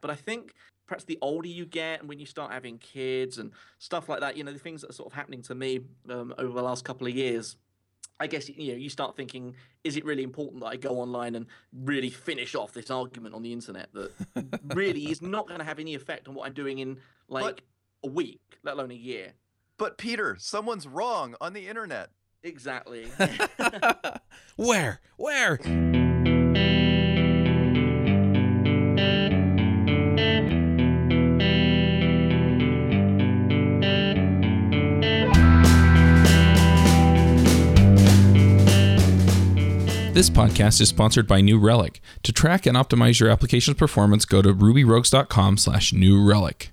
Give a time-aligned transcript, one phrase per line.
[0.00, 0.54] But I think
[0.86, 4.36] perhaps the older you get and when you start having kids and stuff like that,
[4.36, 6.84] you know, the things that are sort of happening to me um, over the last
[6.84, 7.56] couple of years,
[8.20, 11.34] I guess you know you start thinking, is it really important that I go online
[11.36, 14.10] and really finish off this argument on the internet that
[14.74, 17.60] really is not going to have any effect on what I'm doing in like But-
[18.04, 19.34] a week, let alone a year.
[19.76, 22.10] But Peter, someone's wrong on the internet.
[22.42, 23.06] Exactly.
[24.56, 25.00] Where?
[25.16, 25.58] Where?
[40.18, 42.00] This podcast is sponsored by New Relic.
[42.24, 46.72] To track and optimize your application's performance, go to rubyrogues.com slash new relic.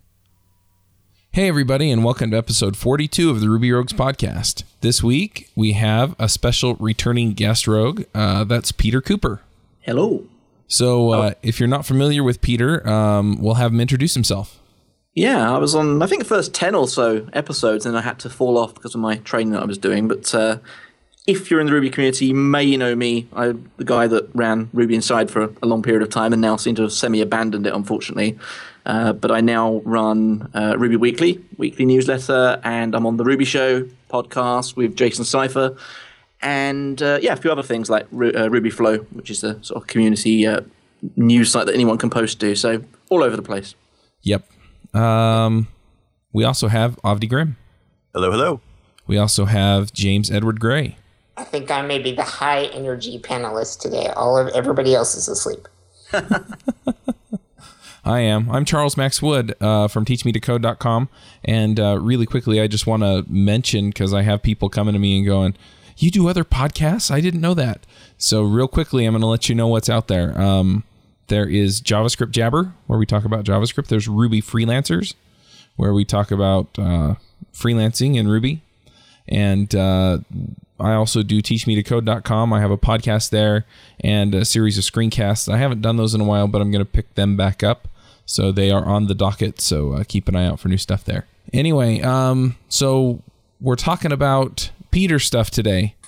[1.32, 4.64] Hey everybody, and welcome to episode 42 of the Ruby Rogues podcast.
[4.82, 8.06] This week we have a special returning guest rogue.
[8.16, 9.42] Uh, that's Peter Cooper.
[9.82, 10.26] Hello.
[10.66, 14.60] So uh, if you're not familiar with Peter, um, we'll have him introduce himself.
[15.14, 18.18] Yeah, I was on I think the first ten or so episodes, and I had
[18.22, 20.08] to fall off because of my training that I was doing.
[20.08, 20.58] But uh,
[21.28, 23.28] if you're in the Ruby community, you may know me.
[23.34, 26.56] I'm the guy that ran Ruby Inside for a long period of time, and now
[26.56, 28.38] seem to have semi-abandoned it, unfortunately.
[28.86, 33.46] Uh, but I now run uh, Ruby Weekly, weekly newsletter, and I'm on the Ruby
[33.46, 35.76] Show podcast with Jason Seifer,
[36.42, 39.64] and uh, yeah, a few other things like Ru- uh, Ruby Flow, which is a
[39.64, 40.62] sort of community uh,
[41.16, 42.56] news site that anyone can post to.
[42.56, 43.74] So all over the place.
[44.22, 44.48] Yep.
[44.94, 45.68] Um,
[46.32, 47.58] we also have Avdi Grimm.
[48.14, 48.62] Hello, hello.
[49.08, 50.98] We also have James Edward Gray.
[51.38, 54.08] I think I may be the high energy panelist today.
[54.16, 55.68] All of everybody else is asleep.
[58.06, 58.50] I am.
[58.52, 61.10] I'm Charles Max Wood uh, from teachmetocode.com.
[61.44, 65.00] And uh, really quickly, I just want to mention because I have people coming to
[65.00, 65.56] me and going,
[65.98, 67.12] You do other podcasts?
[67.12, 67.86] I didn't know that.
[68.18, 70.40] So, real quickly, I'm going to let you know what's out there.
[70.40, 70.84] Um,
[71.28, 73.88] there is JavaScript Jabber, where we talk about JavaScript.
[73.88, 75.16] There's Ruby Freelancers,
[75.76, 77.16] where we talk about uh,
[77.52, 78.62] freelancing in Ruby.
[79.28, 80.20] And uh,
[80.80, 82.54] I also do teachmetocode.com.
[82.54, 83.66] I have a podcast there
[84.00, 85.52] and a series of screencasts.
[85.52, 87.88] I haven't done those in a while, but I'm going to pick them back up.
[88.26, 89.62] So they are on the docket.
[89.62, 91.26] So uh, keep an eye out for new stuff there.
[91.54, 93.22] Anyway, um, so
[93.62, 95.96] we're talking about Peter stuff today.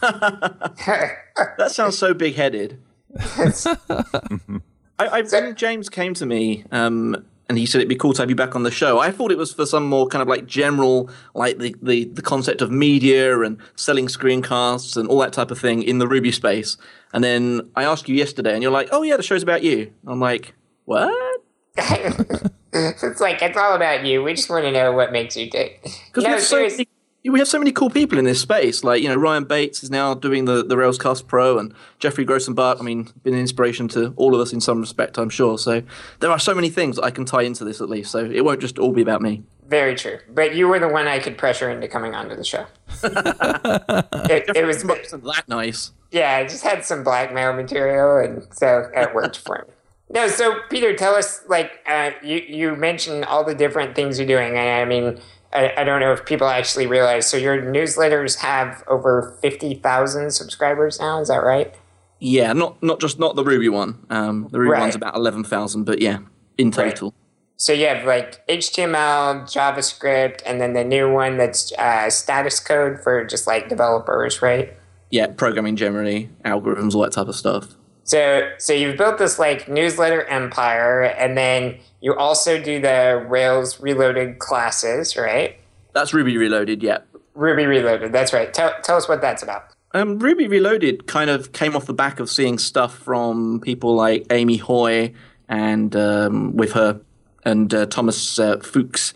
[1.57, 2.79] That sounds so big headed.
[3.19, 4.59] I,
[4.99, 8.29] I when James came to me um, and he said it'd be cool to have
[8.29, 10.45] you back on the show, I thought it was for some more kind of like
[10.45, 15.51] general, like the, the, the concept of media and selling screencasts and all that type
[15.51, 16.77] of thing in the Ruby space.
[17.13, 19.93] And then I asked you yesterday, and you're like, "Oh yeah, the show's about you."
[20.05, 20.53] I'm like,
[20.85, 21.41] "What?"
[21.77, 24.23] it's like it's all about you.
[24.23, 25.81] We just want to know what makes you tick.
[26.07, 26.77] Because we No, have so seriously.
[26.77, 26.89] many,
[27.29, 28.83] we have so many cool people in this space.
[28.83, 32.79] Like you know, Ryan Bates is now doing the the Railscast Pro, and Geoffrey Grosenbach.
[32.79, 35.57] I mean, been an inspiration to all of us in some respect, I'm sure.
[35.57, 35.83] So
[36.19, 38.11] there are so many things I can tie into this at least.
[38.11, 39.43] So it won't just all be about me.
[39.67, 40.19] Very true.
[40.29, 42.65] But you were the one I could pressure into coming onto the show.
[43.03, 45.91] it, it was Wasn't that nice.
[46.11, 46.37] yeah.
[46.37, 49.73] I just had some blackmail material, and so it worked for me.
[50.09, 54.27] No, so Peter, tell us like uh, you you mentioned all the different things you're
[54.27, 55.19] doing, and I mean.
[55.53, 57.27] I, I don't know if people actually realize.
[57.27, 61.19] So your newsletters have over fifty thousand subscribers now.
[61.21, 61.73] Is that right?
[62.19, 64.05] Yeah, not not just not the Ruby one.
[64.09, 64.81] Um, the Ruby Right.
[64.81, 66.19] one's about eleven thousand, but yeah,
[66.57, 66.95] in Right.
[66.95, 67.13] total.
[67.59, 72.99] So you have like HTML, JavaScript, and then the new one that's uh, status code
[73.01, 74.73] for just like developers, right?
[75.09, 77.76] Yeah, programming generally, algorithms, all that type of stuff.
[78.07, 83.79] So so you've built this like newsletter empire, and then you also do the Rails
[83.79, 85.59] Reloaded classes, right?
[85.93, 86.81] That's Ruby Reloaded.
[86.81, 86.99] Yeah.
[87.35, 88.53] Ruby Reloaded, that's right.
[88.53, 89.73] Tell tell us what that's about.
[89.93, 94.25] Um, Ruby Reloaded kind of came off the back of seeing stuff from people like
[94.31, 95.13] Amy Hoy
[95.47, 97.01] and um, with her
[97.43, 99.13] and uh, Thomas uh, Fuchs.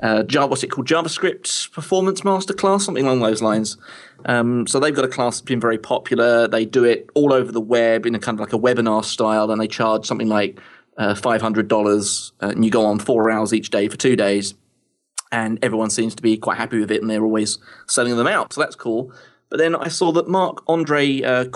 [0.00, 0.86] Uh, Java, what's it called?
[0.86, 3.76] JavaScript Performance Masterclass, something along those lines.
[4.26, 6.46] Um, so they've got a class that's been very popular.
[6.46, 9.50] They do it all over the web in a kind of like a webinar style,
[9.50, 10.60] and they charge something like
[10.96, 14.16] uh, five hundred dollars, uh, and you go on four hours each day for two
[14.16, 14.54] days
[15.30, 18.52] and everyone seems to be quite happy with it, and they're always selling them out.
[18.52, 19.12] So that's cool.
[19.50, 21.46] But then I saw that Marc Andre uh,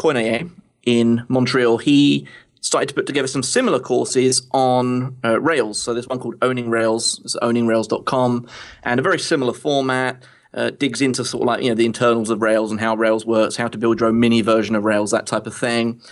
[0.85, 2.27] in Montreal, he
[2.63, 5.83] started to put together some similar courses on uh, Rails.
[5.83, 8.49] So there's one called Owning Rails, it's owningrails.com,
[8.85, 10.25] and a very similar format.
[10.55, 13.25] Uh, digs into sort of like you know the internals of Rails and how Rails
[13.25, 16.03] works, how to build your own mini version of Rails, that type of thing,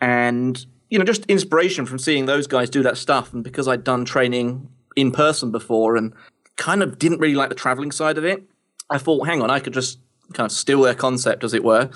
[0.00, 3.34] and you know just inspiration from seeing those guys do that stuff.
[3.34, 6.14] And because I'd done training in person before and
[6.56, 8.42] kind of didn't really like the traveling side of it,
[8.88, 9.98] I thought, hang on, I could just
[10.32, 11.90] kind of steal their concept, as it were,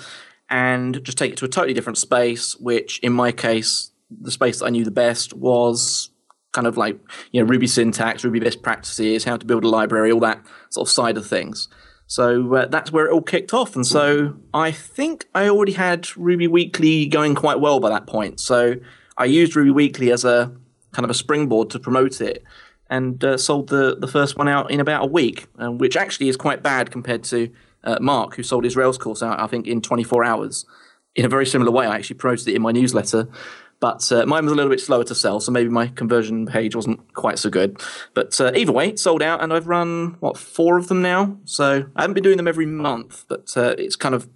[0.51, 2.55] and just take it to a totally different space.
[2.57, 6.09] Which, in my case, the space that I knew the best was
[6.53, 6.99] kind of like
[7.31, 10.87] you know Ruby syntax, Ruby best practices, how to build a library, all that sort
[10.87, 11.67] of side of things.
[12.07, 13.75] So uh, that's where it all kicked off.
[13.75, 18.39] And so I think I already had Ruby Weekly going quite well by that point.
[18.39, 18.75] So
[19.17, 20.55] I used Ruby Weekly as a
[20.93, 22.43] kind of a springboard to promote it
[22.89, 26.29] and uh, sold the, the first one out in about a week, um, which actually
[26.29, 27.51] is quite bad compared to
[27.83, 30.65] uh, Mark, who sold his Rails course out, I think, in 24 hours.
[31.15, 33.27] In a very similar way, I actually promoted it in my newsletter.
[33.79, 36.75] But uh, mine was a little bit slower to sell, so maybe my conversion page
[36.75, 37.79] wasn't quite so good.
[38.15, 41.37] But uh, either way, it sold out, and I've run, what, four of them now?
[41.45, 44.27] So I haven't been doing them every month, but uh, it's kind of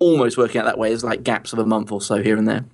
[0.00, 0.88] almost working out that way.
[0.88, 2.64] There's like gaps of a month or so here and there.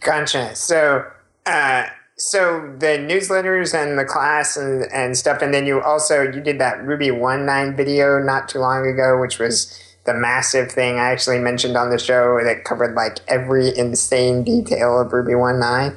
[0.00, 0.54] Gotcha.
[0.54, 1.04] So,
[1.44, 1.86] uh,
[2.16, 6.58] so the newsletters and the class and, and stuff, and then you also you did
[6.60, 9.78] that Ruby One Nine video not too long ago, which was
[10.08, 14.98] the massive thing I actually mentioned on the show that covered like every insane detail
[14.98, 15.96] of Ruby One Nine.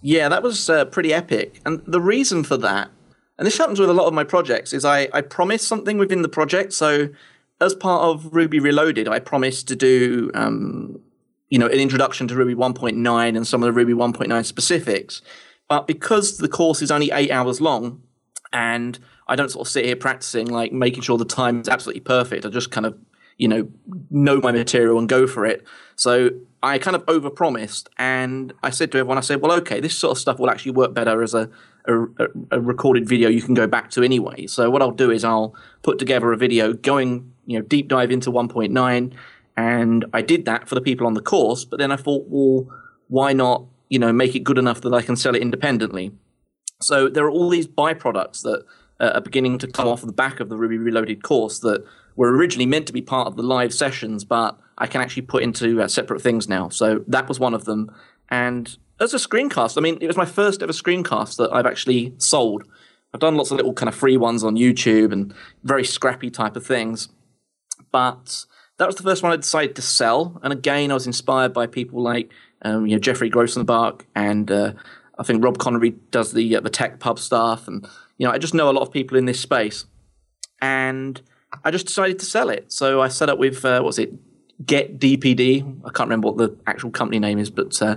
[0.00, 2.90] Yeah, that was uh, pretty epic, and the reason for that,
[3.36, 6.22] and this happens with a lot of my projects, is I I promise something within
[6.22, 6.72] the project.
[6.72, 7.10] So
[7.60, 10.98] as part of Ruby Reloaded, I promised to do um,
[11.50, 15.20] you know an introduction to Ruby 1.9 and some of the Ruby 1.9 specifics.
[15.68, 18.02] But because the course is only eight hours long,
[18.50, 18.98] and
[19.28, 22.46] I don't sort of sit here practicing like making sure the time is absolutely perfect.
[22.46, 22.98] I just kind of
[23.38, 23.68] you know
[24.10, 25.64] know my material and go for it.
[25.96, 26.30] So
[26.62, 30.12] I kind of overpromised, and I said to everyone, I said, well, okay, this sort
[30.12, 31.50] of stuff will actually work better as a
[31.86, 32.04] a,
[32.52, 34.46] a recorded video you can go back to anyway.
[34.46, 38.10] So what I'll do is I'll put together a video going you know deep dive
[38.10, 39.12] into 1.9,
[39.56, 41.64] and I did that for the people on the course.
[41.64, 42.68] But then I thought, well,
[43.08, 46.12] why not you know make it good enough that I can sell it independently?
[46.80, 48.64] So there are all these byproducts that
[49.00, 51.84] uh, are beginning to come off the back of the Ruby Reloaded course that
[52.16, 55.42] were originally meant to be part of the live sessions, but I can actually put
[55.42, 56.68] into uh, separate things now.
[56.68, 57.90] So that was one of them.
[58.30, 62.14] And as a screencast, I mean, it was my first ever screencast that I've actually
[62.18, 62.64] sold.
[63.12, 66.56] I've done lots of little kind of free ones on YouTube and very scrappy type
[66.56, 67.08] of things.
[67.90, 68.46] But
[68.78, 70.40] that was the first one I decided to sell.
[70.42, 72.30] And again, I was inspired by people like
[72.62, 74.72] um, you know Geoffrey Grosenbach and uh,
[75.18, 77.86] I think Rob Conery does the uh, the Tekpub stuff, and
[78.18, 79.84] you know I just know a lot of people in this space,
[80.60, 81.20] and
[81.64, 82.72] I just decided to sell it.
[82.72, 84.12] So I set up with uh, what was it
[84.64, 85.80] Get DPD?
[85.84, 87.96] I can't remember what the actual company name is, but uh,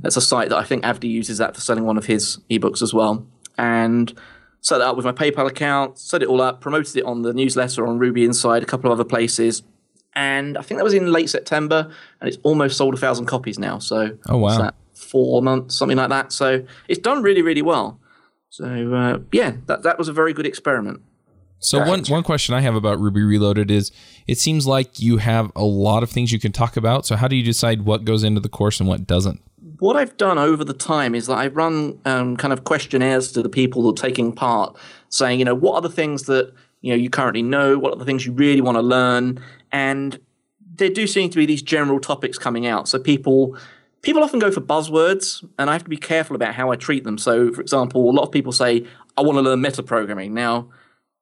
[0.00, 2.82] that's a site that I think Avdi uses that for selling one of his ebooks
[2.82, 3.26] as well,
[3.58, 4.12] and
[4.60, 7.32] set it up with my PayPal account, set it all up, promoted it on the
[7.32, 9.62] newsletter on Ruby Inside, a couple of other places.
[10.14, 11.90] And I think that was in late September,
[12.20, 13.80] and it's almost sold a thousand copies now.
[13.80, 14.58] So, Oh, wow.
[14.58, 16.30] that, four months, something like that.
[16.32, 17.98] So it's done really, really well.
[18.50, 21.00] So uh, yeah, that that was a very good experiment.
[21.64, 23.90] So one one question I have about Ruby Reloaded is
[24.26, 27.06] it seems like you have a lot of things you can talk about.
[27.06, 29.40] So how do you decide what goes into the course and what doesn't?
[29.78, 33.42] what I've done over the time is that I run um, kind of questionnaires to
[33.42, 34.76] the people that are taking part,
[35.08, 37.98] saying, you know, what are the things that you know you currently know, what are
[37.98, 40.20] the things you really want to learn, and
[40.76, 42.88] there do seem to be these general topics coming out.
[42.88, 43.56] So people
[44.02, 47.04] people often go for buzzwords, and I have to be careful about how I treat
[47.04, 47.18] them.
[47.18, 50.30] So, for example, a lot of people say, I want to learn metaprogramming.
[50.30, 50.68] Now,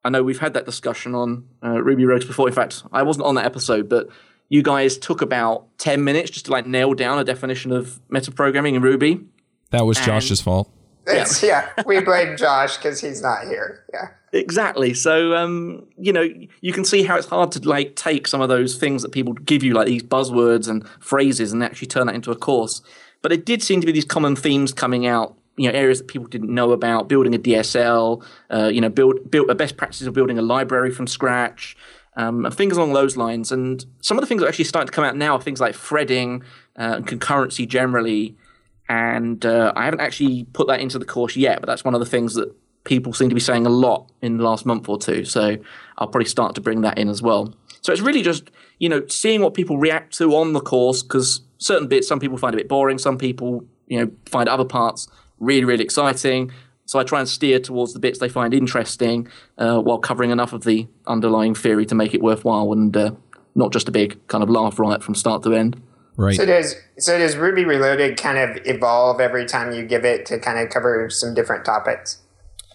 [0.04, 2.48] I know we've had that discussion on uh, Ruby Rogues before.
[2.48, 4.08] In fact, I wasn't on that episode, but
[4.48, 8.74] you guys took about 10 minutes just to like nail down a definition of metaprogramming
[8.74, 9.20] in Ruby.
[9.70, 10.70] That was And- Josh's fault.
[11.04, 11.68] It's, yeah.
[11.84, 13.84] we blame Josh because he's not here.
[13.92, 14.08] Yeah.
[14.32, 14.94] Exactly.
[14.94, 16.28] So, um, you know,
[16.60, 19.34] you can see how it's hard to like take some of those things that people
[19.34, 22.82] give you, like these buzzwords and phrases, and actually turn that into a course.
[23.20, 25.36] But it did seem to be these common themes coming out.
[25.56, 29.30] You know, areas that people didn't know about, building a DSL, uh, you know, build
[29.30, 31.76] build a best practice of building a library from scratch,
[32.16, 33.52] um, and things along those lines.
[33.52, 35.60] And some of the things that are actually starting to come out now are things
[35.60, 36.42] like threading
[36.78, 38.36] uh, and concurrency generally.
[38.88, 42.00] And uh, I haven't actually put that into the course yet, but that's one of
[42.00, 42.54] the things that
[42.84, 45.24] people seem to be saying a lot in the last month or two.
[45.24, 45.56] So
[45.98, 47.54] I'll probably start to bring that in as well.
[47.80, 51.40] So it's really just, you know, seeing what people react to on the course because
[51.58, 55.08] certain bits, some people find a bit boring, some people, you know, find other parts
[55.42, 56.50] really, really exciting.
[56.86, 60.52] So I try and steer towards the bits they find interesting uh, while covering enough
[60.52, 63.12] of the underlying theory to make it worthwhile and uh,
[63.54, 65.80] not just a big kind of laugh riot from start to end.
[66.16, 66.36] Right.
[66.36, 70.38] So does so does Ruby Reloaded kind of evolve every time you give it to
[70.38, 72.18] kind of cover some different topics?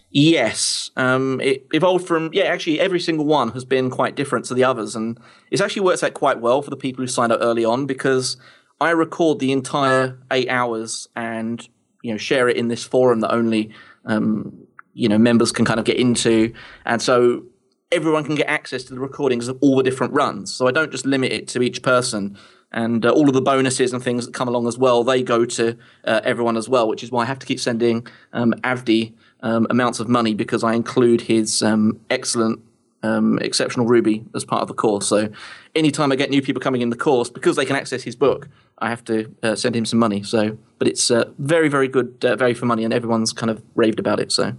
[0.09, 2.45] Yes, um, it evolved from yeah.
[2.45, 5.19] Actually, every single one has been quite different to the others, and
[5.51, 8.37] it's actually works out quite well for the people who signed up early on because
[8.79, 11.67] I record the entire eight hours and
[12.07, 13.69] you know share it in this forum that only
[14.05, 16.53] um, you know members can kind of get into,
[16.85, 17.43] and so
[17.91, 20.53] everyone can get access to the recordings of all the different runs.
[20.53, 22.37] So I don't just limit it to each person.
[22.73, 25.45] And uh, all of the bonuses and things that come along as well, they go
[25.45, 29.13] to uh, everyone as well, which is why I have to keep sending um, Avdi
[29.41, 32.59] um, amounts of money because I include his um, excellent,
[33.03, 35.07] um, exceptional Ruby as part of the course.
[35.07, 35.29] So
[35.75, 38.49] anytime I get new people coming in the course, because they can access his book,
[38.79, 40.23] I have to uh, send him some money.
[40.23, 43.63] So, but it's uh, very, very good uh, value for money, and everyone's kind of
[43.75, 44.31] raved about it.
[44.31, 44.53] So,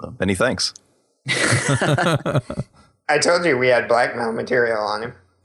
[0.00, 0.72] Well, many thanks.
[3.08, 5.14] I told you we had blackmail material on him.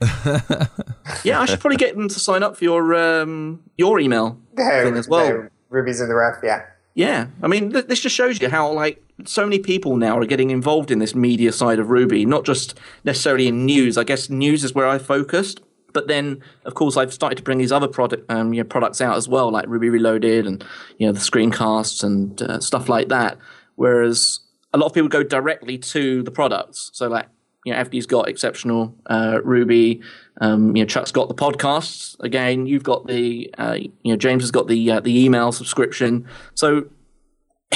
[1.22, 4.96] yeah, I should probably get them to sign up for your um, your email thing
[4.96, 5.26] as well.
[5.26, 6.64] The rubies in the rough, yeah.
[6.94, 10.26] Yeah, I mean, th- this just shows you how like so many people now are
[10.26, 13.96] getting involved in this media side of Ruby, not just necessarily in news.
[13.96, 15.60] I guess news is where I focused,
[15.92, 19.00] but then of course I've started to bring these other product um, you know, products
[19.00, 20.64] out as well, like Ruby Reloaded and
[20.98, 23.38] you know the screencasts and uh, stuff like that.
[23.76, 24.40] Whereas
[24.72, 27.28] a lot of people go directly to the products, so like
[27.64, 30.00] you know, Avdi's got exceptional uh, Ruby.
[30.40, 32.18] Um, you know, Chuck's got the podcasts.
[32.20, 36.26] Again, you've got the, uh, you know, James has got the uh, the email subscription.
[36.54, 36.86] So,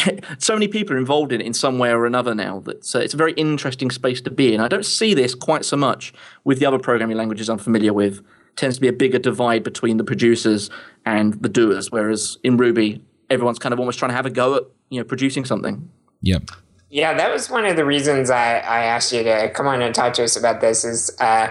[0.38, 2.60] so many people are involved in it in some way or another now.
[2.60, 4.60] That so it's a very interesting space to be in.
[4.60, 6.12] I don't see this quite so much
[6.44, 8.24] with the other programming languages I'm familiar with.
[8.56, 10.70] tends to be a bigger divide between the producers
[11.04, 11.90] and the doers.
[11.90, 15.04] Whereas in Ruby, everyone's kind of almost trying to have a go at you know
[15.04, 15.90] producing something.
[16.22, 16.50] Yep.
[16.88, 19.94] Yeah, that was one of the reasons I, I asked you to come on and
[19.94, 20.84] talk to us about this.
[20.84, 21.48] Is uh,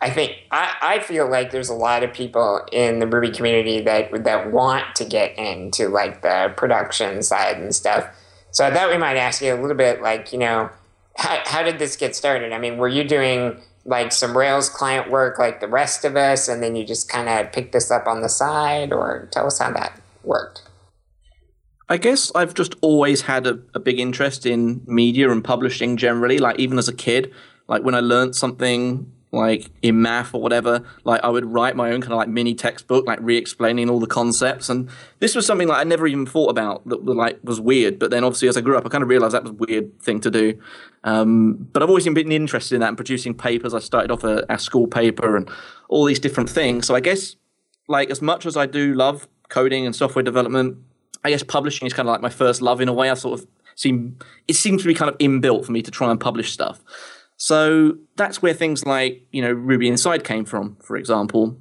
[0.00, 3.80] I think I, I feel like there's a lot of people in the Ruby community
[3.80, 8.08] that that want to get into like the production side and stuff.
[8.50, 10.70] So I thought we might ask you a little bit, like you know,
[11.16, 12.52] how how did this get started?
[12.52, 16.46] I mean, were you doing like some Rails client work like the rest of us,
[16.46, 19.58] and then you just kind of picked this up on the side, or tell us
[19.58, 20.62] how that worked.
[21.88, 26.38] I guess I've just always had a, a big interest in media and publishing generally.
[26.38, 27.32] Like even as a kid,
[27.68, 31.92] like when I learned something like in math or whatever, like I would write my
[31.92, 34.68] own kind of like mini textbook, like re-explaining all the concepts.
[34.68, 34.88] And
[35.20, 37.98] this was something like I never even thought about that like was weird.
[37.98, 40.00] But then obviously as I grew up, I kind of realized that was a weird
[40.00, 40.58] thing to do.
[41.04, 43.74] Um, but I've always been interested in that and producing papers.
[43.74, 45.48] I started off a, a school paper and
[45.88, 46.86] all these different things.
[46.86, 47.36] So I guess
[47.88, 50.78] like as much as I do love coding and software development,
[51.24, 53.10] I guess publishing is kind of like my first love in a way.
[53.10, 56.10] I sort of seem it seems to be kind of inbuilt for me to try
[56.10, 56.80] and publish stuff.
[57.36, 61.58] So that's where things like you know Ruby Inside came from, for example.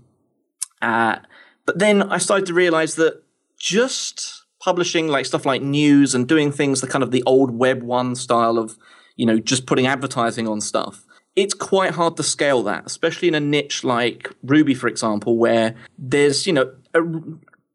[0.81, 1.17] Uh,
[1.65, 3.23] but then I started to realize that
[3.57, 7.83] just publishing like stuff like news and doing things the kind of the old Web
[7.83, 8.77] one style of
[9.15, 11.05] you know just putting advertising on stuff.
[11.35, 15.75] It's quite hard to scale that, especially in a niche like Ruby, for example, where
[15.97, 17.01] there's you know a,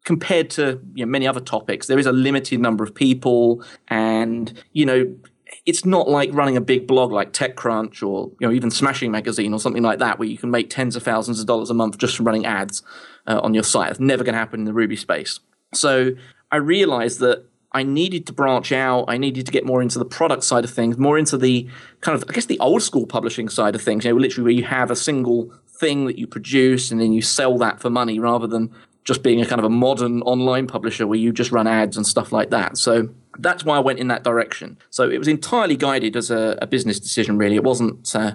[0.05, 4.53] compared to you know, many other topics, there is a limited number of people, and
[4.73, 5.15] you know,
[5.67, 9.53] it's not like running a big blog like TechCrunch or you know even Smashing Magazine
[9.53, 11.99] or something like that, where you can make tens of thousands of dollars a month
[11.99, 12.83] just from running ads
[13.27, 13.91] uh, on your site.
[13.91, 15.41] It's never going to happen in the Ruby space.
[15.75, 16.13] So
[16.51, 19.05] I realized that I needed to branch out.
[19.07, 21.69] I needed to get more into the product side of things, more into the
[22.01, 24.05] kind of, I guess, the old school publishing side of things.
[24.05, 27.23] You know, literally where you have a single thing that you produce and then you
[27.23, 28.71] sell that for money rather than
[29.11, 32.07] just being a kind of a modern online publisher where you just run ads and
[32.07, 32.79] stuff like that.
[32.79, 33.09] So
[33.41, 34.79] that's why I went in that direction.
[34.91, 37.57] So it was entirely guided as a, a business decision, really.
[37.57, 38.35] It wasn't, uh,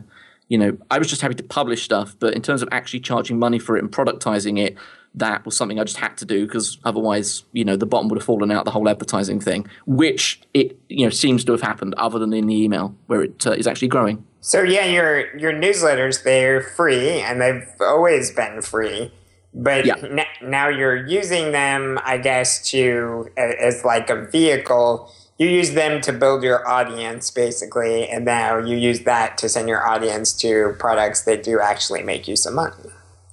[0.49, 3.39] you know, I was just happy to publish stuff, but in terms of actually charging
[3.39, 4.75] money for it and productizing it,
[5.13, 8.19] that was something I just had to do because otherwise, you know, the bottom would
[8.19, 11.93] have fallen out the whole advertising thing, which it, you know, seems to have happened
[11.95, 14.25] other than in the email where it uh, is actually growing.
[14.41, 19.13] So yeah, your your newsletters they're free and they've always been free.
[19.57, 19.95] But Yeah.
[20.03, 20.19] n-
[20.49, 25.09] now you're using them, I guess, to as like a vehicle.
[25.37, 29.67] You use them to build your audience, basically, and now you use that to send
[29.67, 32.73] your audience to products that do actually make you some money.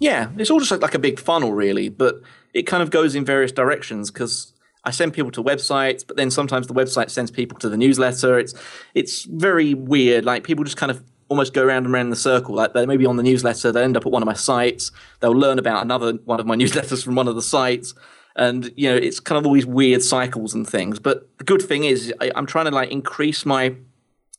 [0.01, 2.21] Yeah, it's all just like, like a big funnel, really, but
[2.55, 4.53] it kind of goes in various directions because
[4.85, 8.37] I send people to websites, but then sometimes the website sends people to the newsletter.
[8.39, 8.53] It's
[8.95, 10.25] it's very weird.
[10.25, 12.55] Like people just kind of almost go around and around in the circle.
[12.55, 14.93] Like they may be on the newsletter, they end up at one of my sites.
[15.21, 17.95] They'll learn about another one of my newsletters from one of the sites,
[18.37, 20.99] and you know it's kind of all these weird cycles and things.
[20.99, 23.75] But the good thing is I, I'm trying to like increase my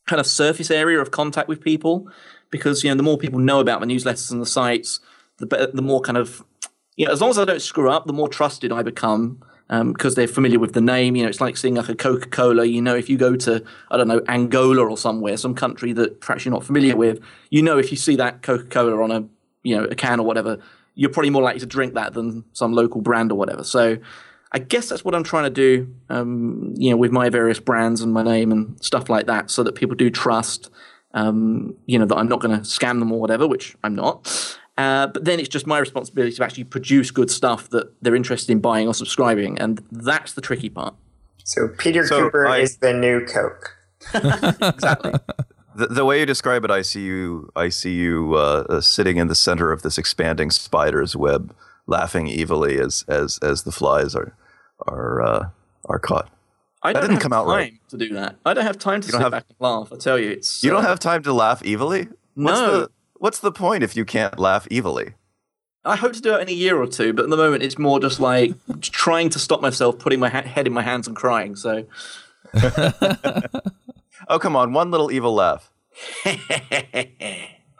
[0.06, 2.08] kind of surface area of contact with people
[2.50, 5.00] because you know the more people know about my newsletters and the sites,
[5.38, 6.44] the better, the more kind of
[6.96, 10.14] you know as long as I don't screw up, the more trusted I become because
[10.14, 11.16] they're familiar with the name.
[11.16, 12.64] You know, it's like seeing like a Coca Cola.
[12.64, 16.20] You know, if you go to I don't know Angola or somewhere, some country that
[16.20, 19.26] perhaps you're not familiar with, you know, if you see that Coca Cola on a
[19.62, 20.58] you know a can or whatever,
[20.94, 23.64] you're probably more likely to drink that than some local brand or whatever.
[23.64, 23.98] So.
[24.56, 28.00] I guess that's what I'm trying to do, um, you know, with my various brands
[28.02, 30.70] and my name and stuff like that, so that people do trust,
[31.12, 34.56] um, you know, that I'm not going to scam them or whatever, which I'm not.
[34.76, 38.50] Uh, but then it's just my responsibility to actually produce good stuff that they're interested
[38.50, 40.94] in buying or subscribing, and that's the tricky part.
[41.44, 43.76] So Peter So Cooper I- is the new Coke.
[44.14, 45.12] exactly.
[45.76, 47.50] The, the way you describe it, I see you.
[47.56, 51.54] I see you uh, uh, sitting in the center of this expanding spider's web,
[51.86, 54.36] laughing evilly as as as the flies are
[54.86, 55.48] are uh,
[55.86, 56.30] are caught.
[56.82, 57.72] I That don't didn't have come time out right.
[57.88, 58.36] to do that.
[58.44, 59.92] I don't have time to You sit have- back and laugh.
[59.92, 62.08] I tell you, it's You don't uh, have time to laugh evilly.
[62.34, 62.80] What's No.
[62.80, 62.90] The,
[63.24, 65.14] what's the point if you can't laugh evilly?
[65.82, 67.78] I hope to do it in a year or two, but at the moment it's
[67.78, 68.52] more just like
[68.82, 71.56] trying to stop myself putting my ha- head in my hands and crying.
[71.56, 71.86] So
[74.28, 75.72] Oh come on, one little evil laugh.
[76.24, 76.36] there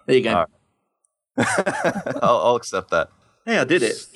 [0.09, 0.35] you go.
[0.35, 0.47] All
[2.23, 3.11] I'll, I'll accept that.
[3.45, 4.07] Hey, I did it.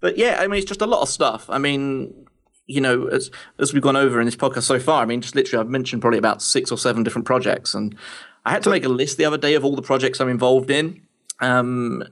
[0.00, 1.50] But yeah, I mean, it's just a lot of stuff.
[1.50, 2.26] I mean,
[2.66, 5.34] you know, as as we've gone over in this podcast so far, I mean, just
[5.34, 7.96] literally, I've mentioned probably about six or seven different projects, and
[8.46, 10.70] I had to make a list the other day of all the projects I'm involved
[10.70, 11.02] in,
[11.40, 12.04] um,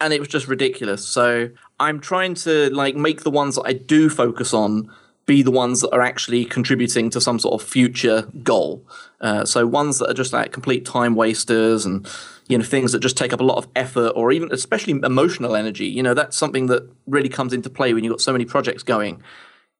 [0.00, 1.02] and it was just ridiculous.
[1.08, 1.48] So
[1.80, 4.92] I'm trying to like make the ones that I do focus on
[5.24, 8.84] be the ones that are actually contributing to some sort of future goal.
[9.22, 12.06] Uh, so ones that are just like complete time wasters and
[12.48, 15.56] you know things that just take up a lot of effort or even especially emotional
[15.56, 15.86] energy.
[15.86, 18.82] You know that's something that really comes into play when you've got so many projects
[18.82, 19.22] going.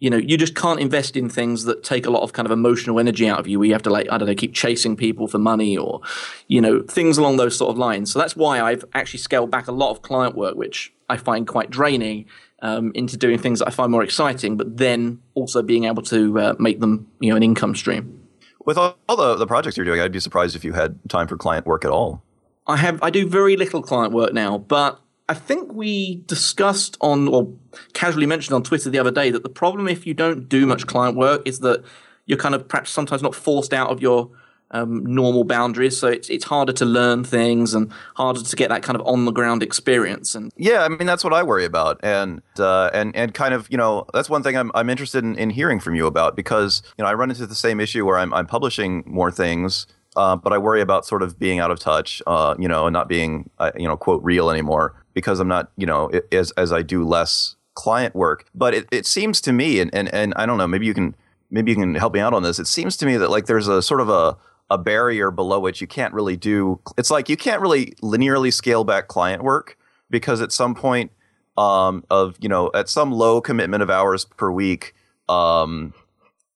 [0.01, 2.53] You know you just can't invest in things that take a lot of kind of
[2.53, 3.59] emotional energy out of you.
[3.59, 6.01] Where you have to like I don't know keep chasing people for money or
[6.47, 8.13] you know things along those sort of lines.
[8.13, 11.47] So that's why I've actually scaled back a lot of client work, which I find
[11.47, 12.27] quite draining
[12.63, 16.39] um, into doing things that I find more exciting, but then also being able to
[16.39, 18.27] uh, make them, you know, an income stream.
[18.65, 21.27] With all, all the, the projects you're doing, I'd be surprised if you had time
[21.27, 22.23] for client work at all.
[22.67, 27.29] I have I do very little client work now, but I think we discussed on
[27.29, 27.53] or
[27.93, 30.87] casually mentioned on Twitter the other day that the problem if you don't do much
[30.87, 31.85] client work is that
[32.25, 34.31] you're kind of perhaps sometimes not forced out of your
[34.71, 38.83] um, normal boundaries, so it's it's harder to learn things and harder to get that
[38.83, 40.35] kind of on the ground experience.
[40.35, 43.67] And Yeah, I mean that's what I worry about, and uh, and and kind of
[43.71, 46.83] you know that's one thing I'm I'm interested in, in hearing from you about because
[46.99, 50.37] you know I run into the same issue where I'm I'm publishing more things, uh,
[50.37, 53.09] but I worry about sort of being out of touch, uh, you know, and not
[53.09, 56.83] being uh, you know quote real anymore because I'm not you know as as I
[56.83, 58.45] do less client work.
[58.55, 61.15] But it, it seems to me, and, and and I don't know, maybe you can
[61.51, 62.59] maybe you can help me out on this.
[62.59, 64.37] It seems to me that like there's a sort of a
[64.71, 66.81] a barrier below which you can't really do.
[66.99, 69.79] It's like you can't really linearly scale back client work
[70.11, 71.11] because at some point
[71.57, 74.95] um, of you know at some low commitment of hours per week,
[75.29, 75.95] um,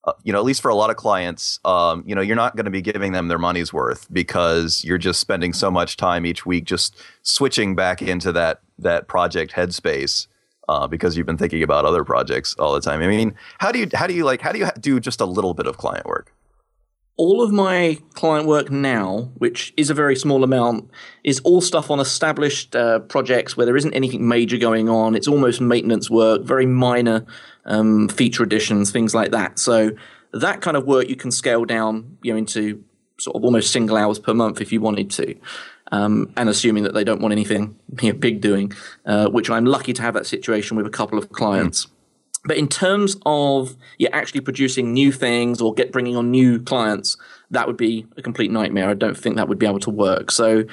[0.05, 2.55] uh, you know at least for a lot of clients, um, you know you're not
[2.55, 6.25] going to be giving them their money's worth because you're just spending so much time
[6.25, 10.27] each week just switching back into that that project headspace.
[10.69, 13.01] Uh, because you've been thinking about other projects all the time.
[13.01, 15.25] I mean, how do you how do you like how do you do just a
[15.25, 16.33] little bit of client work?
[17.15, 20.89] all of my client work now, which is a very small amount,
[21.23, 25.15] is all stuff on established uh, projects where there isn't anything major going on.
[25.15, 27.25] It's almost maintenance work, very minor
[27.65, 29.59] um, feature additions, things like that.
[29.59, 29.91] So
[30.33, 32.83] that kind of work you can scale down, you know, into
[33.19, 35.35] sort of almost single hours per month if you wanted to.
[35.91, 38.73] Um, and assuming that they don't want anything you know, big doing,
[39.05, 41.87] uh, which I'm lucky to have that situation with a couple of clients.
[42.45, 47.15] But in terms of yeah, actually producing new things or get bringing on new clients,
[47.51, 48.89] that would be a complete nightmare.
[48.89, 50.31] I don't think that would be able to work.
[50.31, 50.65] So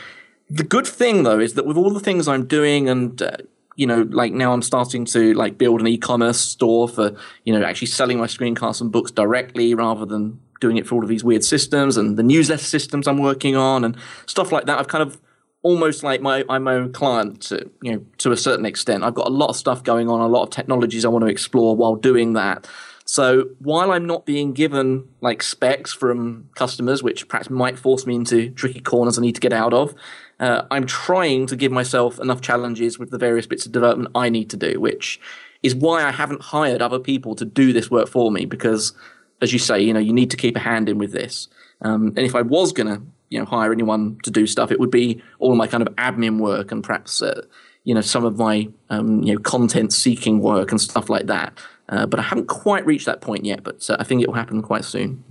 [0.48, 3.36] the good thing though is that with all the things I'm doing and uh,
[3.80, 7.64] you know like now I'm starting to like build an e-commerce store for you know
[7.64, 11.24] actually selling my screencasts and books directly rather than doing it for all of these
[11.24, 14.78] weird systems and the newsletter systems I'm working on and stuff like that.
[14.78, 15.18] I've kind of
[15.62, 19.02] almost like my I'm my own client to you know to a certain extent.
[19.02, 21.30] I've got a lot of stuff going on, a lot of technologies I want to
[21.30, 22.68] explore while doing that.
[23.06, 28.14] So while I'm not being given like specs from customers, which perhaps might force me
[28.14, 29.94] into tricky corners I need to get out of,
[30.40, 34.30] uh, I'm trying to give myself enough challenges with the various bits of development I
[34.30, 35.20] need to do, which
[35.62, 38.94] is why I haven't hired other people to do this work for me because,
[39.42, 41.48] as you say, you know, you need to keep a hand in with this.
[41.82, 44.90] Um, and if I was gonna, you know, hire anyone to do stuff, it would
[44.90, 47.42] be all my kind of admin work and perhaps, uh,
[47.84, 51.58] you know, some of my, um, you know, content seeking work and stuff like that.
[51.90, 53.62] Uh, but I haven't quite reached that point yet.
[53.62, 55.22] But uh, I think it will happen quite soon.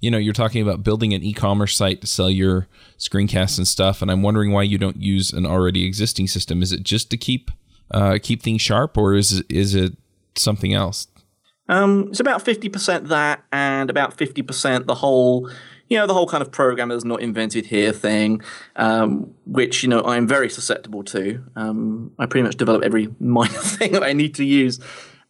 [0.00, 4.00] You know, you're talking about building an e-commerce site to sell your screencasts and stuff,
[4.00, 6.62] and I'm wondering why you don't use an already existing system.
[6.62, 7.50] Is it just to keep
[7.90, 9.96] uh, keep things sharp, or is is it
[10.36, 11.08] something else?
[11.68, 15.50] Um, it's about fifty percent that, and about fifty percent the whole,
[15.88, 18.40] you know, the whole kind of programmers not invented here thing,
[18.76, 21.42] um, which you know I'm very susceptible to.
[21.56, 24.78] Um, I pretty much develop every minor thing that I need to use.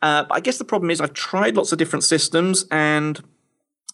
[0.01, 3.21] Uh, but I guess the problem is I've tried lots of different systems and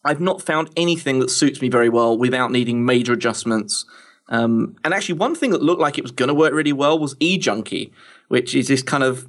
[0.04, 3.86] I've not found anything that suits me very well without needing major adjustments.
[4.28, 6.98] Um, and actually, one thing that looked like it was going to work really well
[6.98, 7.92] was E-junkie,
[8.28, 9.28] which is this kind of.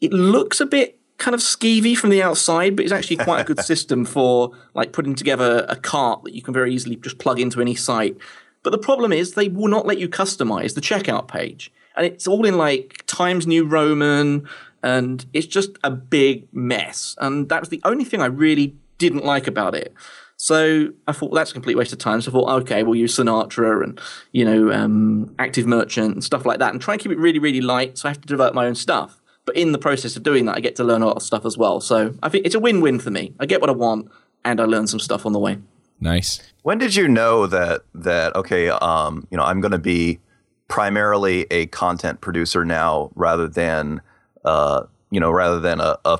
[0.00, 3.44] It looks a bit kind of skeevy from the outside, but it's actually quite a
[3.44, 7.40] good system for like putting together a cart that you can very easily just plug
[7.40, 8.16] into any site.
[8.62, 11.72] But the problem is they will not let you customize the checkout page.
[11.96, 14.48] And it's all in like Times New Roman
[14.82, 17.16] and it's just a big mess.
[17.18, 19.94] And that was the only thing I really didn't like about it.
[20.36, 22.20] So I thought well, that's a complete waste of time.
[22.20, 24.00] So I thought, okay, we'll use Sinatra and
[24.32, 27.38] you know um, Active Merchant and stuff like that, and try and keep it really,
[27.38, 27.98] really light.
[27.98, 29.20] So I have to develop my own stuff.
[29.44, 31.46] But in the process of doing that, I get to learn a lot of stuff
[31.46, 31.80] as well.
[31.80, 33.34] So I think it's a win-win for me.
[33.40, 34.10] I get what I want,
[34.44, 35.58] and I learn some stuff on the way.
[36.00, 36.40] Nice.
[36.62, 40.20] When did you know that that okay, um, you know, I'm going to be
[40.68, 44.02] primarily a content producer now rather than
[44.44, 46.18] uh, you know, rather than a, a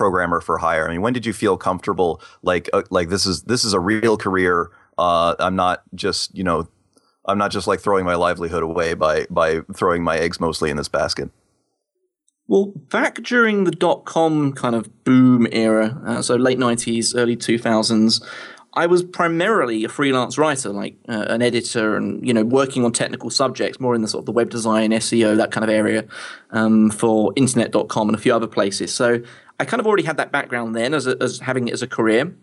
[0.00, 0.88] programmer for hire?
[0.88, 3.80] I mean, when did you feel comfortable like uh, like this is this is a
[3.80, 4.70] real career?
[4.96, 6.68] Uh, I'm not just you know,
[7.26, 10.78] I'm not just like throwing my livelihood away by by throwing my eggs mostly in
[10.78, 11.28] this basket.
[12.48, 17.36] Well, back during the dot com kind of boom era, uh, so late 90s, early
[17.36, 18.20] 2000s,
[18.74, 22.92] I was primarily a freelance writer, like uh, an editor, and you know, working on
[22.92, 26.04] technical subjects, more in the sort of the web design, SEO, that kind of area,
[26.50, 28.94] um, for Internet.com and a few other places.
[28.94, 29.22] So
[29.60, 31.86] I kind of already had that background then as, a, as having it as a
[31.86, 32.34] career.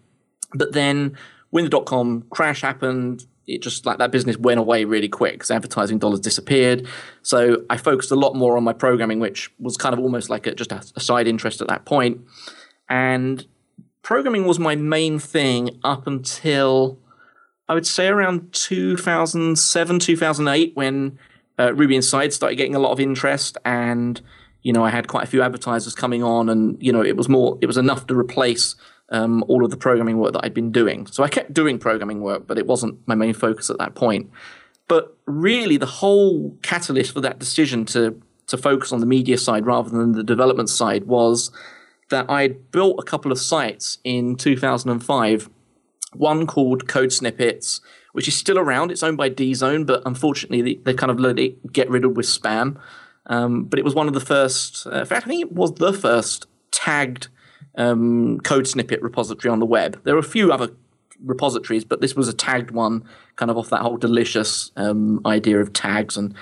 [0.54, 1.18] But then
[1.50, 5.34] when the dot com crash happened, it just like that business went away really quick
[5.34, 6.88] because advertising dollars disappeared.
[7.24, 10.46] So I focused a lot more on my programming, which was kind of almost like
[10.46, 12.22] a, just a, a side interest at that point.
[12.90, 13.46] And
[14.04, 17.00] programming was my main thing up until
[17.68, 21.18] I would say around 2007, 2008, when
[21.60, 24.22] uh, Ruby Inside started getting a lot of interest, and
[24.68, 27.30] you know I had quite a few advertisers coming on, and you know it was
[27.30, 28.76] more, it was enough to replace
[29.08, 31.08] um, all of the programming work that I'd been doing.
[31.08, 34.30] So I kept doing programming work, but it wasn't my main focus at that point.
[34.90, 39.66] But really, the whole catalyst for that decision to to focus on the media side
[39.66, 41.50] rather than the development side was
[42.10, 45.50] that I'd built a couple of sites in 2005.
[46.14, 47.80] One called Code Snippets,
[48.12, 48.92] which is still around.
[48.92, 52.26] It's owned by DZone, but unfortunately, they, they kind of let it get riddled with
[52.26, 52.78] spam.
[53.28, 54.88] Um, but it was one of the first.
[54.88, 57.28] Uh, in fact, I think it was the first tagged
[57.78, 60.02] um, code snippet repository on the web.
[60.04, 60.70] There are a few other
[61.24, 63.04] repositories, but this was a tagged one,
[63.36, 66.34] kind of off that whole delicious um, idea of tags and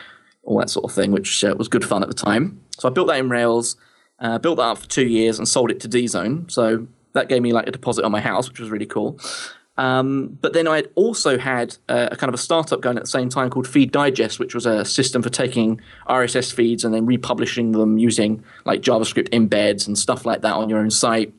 [0.43, 2.61] all that sort of thing, which uh, was good fun at the time.
[2.77, 3.77] So I built that in Rails,
[4.19, 6.51] uh, built that up for two years, and sold it to DZone.
[6.51, 9.19] So that gave me like a deposit on my house, which was really cool.
[9.77, 13.03] Um, but then I had also had uh, a kind of a startup going at
[13.03, 16.93] the same time called Feed Digest, which was a system for taking RSS feeds and
[16.93, 21.33] then republishing them using like JavaScript embeds and stuff like that on your own site.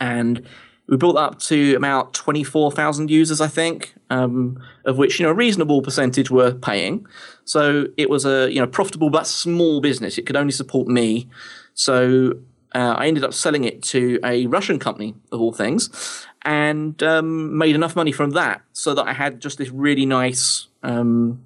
[0.00, 0.46] And
[0.88, 5.34] we built up to about 24,000 users, I think, um, of which you know a
[5.34, 7.06] reasonable percentage were paying.
[7.44, 10.18] So it was a you know profitable but small business.
[10.18, 11.28] It could only support me.
[11.74, 12.32] So
[12.74, 17.56] uh, I ended up selling it to a Russian company of all things, and um,
[17.56, 21.44] made enough money from that so that I had just this really nice um,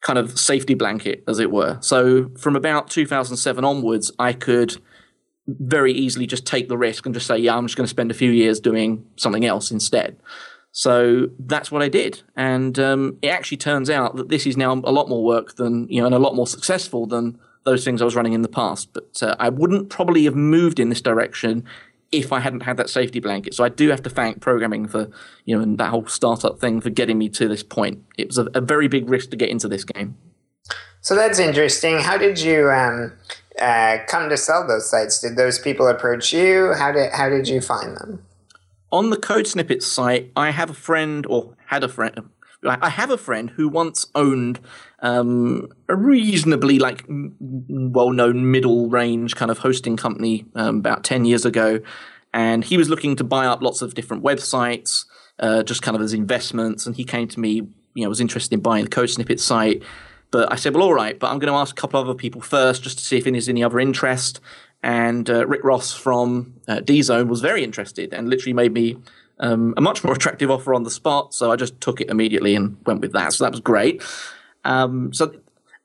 [0.00, 1.78] kind of safety blanket, as it were.
[1.80, 4.76] So from about 2007 onwards, I could
[5.46, 8.10] very easily just take the risk and just say, yeah, I'm just going to spend
[8.10, 10.16] a few years doing something else instead.
[10.72, 14.72] So that's what I did, and um, it actually turns out that this is now
[14.72, 18.00] a lot more work than you know, and a lot more successful than those things
[18.00, 18.88] I was running in the past.
[18.94, 21.64] But uh, I wouldn't probably have moved in this direction
[22.12, 23.54] if I hadn't had that safety blanket.
[23.54, 25.10] So I do have to thank programming for,
[25.44, 28.04] you know, and that whole startup thing for getting me to this point.
[28.18, 30.16] It was a, a very big risk to get into this game.
[31.00, 31.98] So that's interesting.
[31.98, 33.12] How did you um,
[33.60, 35.20] uh, come to sell those sites?
[35.20, 36.74] Did those people approach you?
[36.74, 38.24] How did how did you find them?
[38.92, 42.30] On the Code Snippets site, I have a friend, or had a friend.
[42.64, 44.60] I have a friend who once owned
[45.02, 51.80] um, a reasonably like well-known middle-range kind of hosting company um, about ten years ago,
[52.32, 55.04] and he was looking to buy up lots of different websites,
[55.38, 56.86] uh, just kind of as investments.
[56.86, 59.82] And he came to me, you know, was interested in buying the Code Snippet site.
[60.30, 62.40] But I said, well, all right, but I'm going to ask a couple other people
[62.40, 64.40] first just to see if there's any other interest.
[64.82, 68.96] And uh, Rick Ross from uh, DZone was very interested and literally made me
[69.38, 71.34] um, a much more attractive offer on the spot.
[71.34, 73.34] So I just took it immediately and went with that.
[73.34, 74.02] So that was great.
[74.64, 75.34] Um, so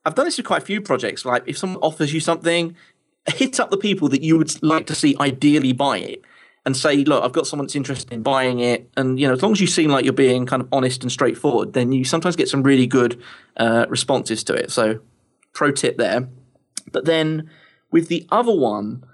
[0.05, 1.25] I've done this with quite a few projects.
[1.25, 2.75] Like if someone offers you something,
[3.27, 6.21] hit up the people that you would like to see ideally buy it
[6.65, 8.89] and say, look, I've got someone that's interested in buying it.
[8.97, 11.11] And, you know, as long as you seem like you're being kind of honest and
[11.11, 13.21] straightforward, then you sometimes get some really good
[13.55, 14.69] uh, responses to it.
[14.71, 14.99] So,
[15.53, 16.27] pro tip there.
[16.91, 17.49] But then
[17.89, 19.05] with the other one,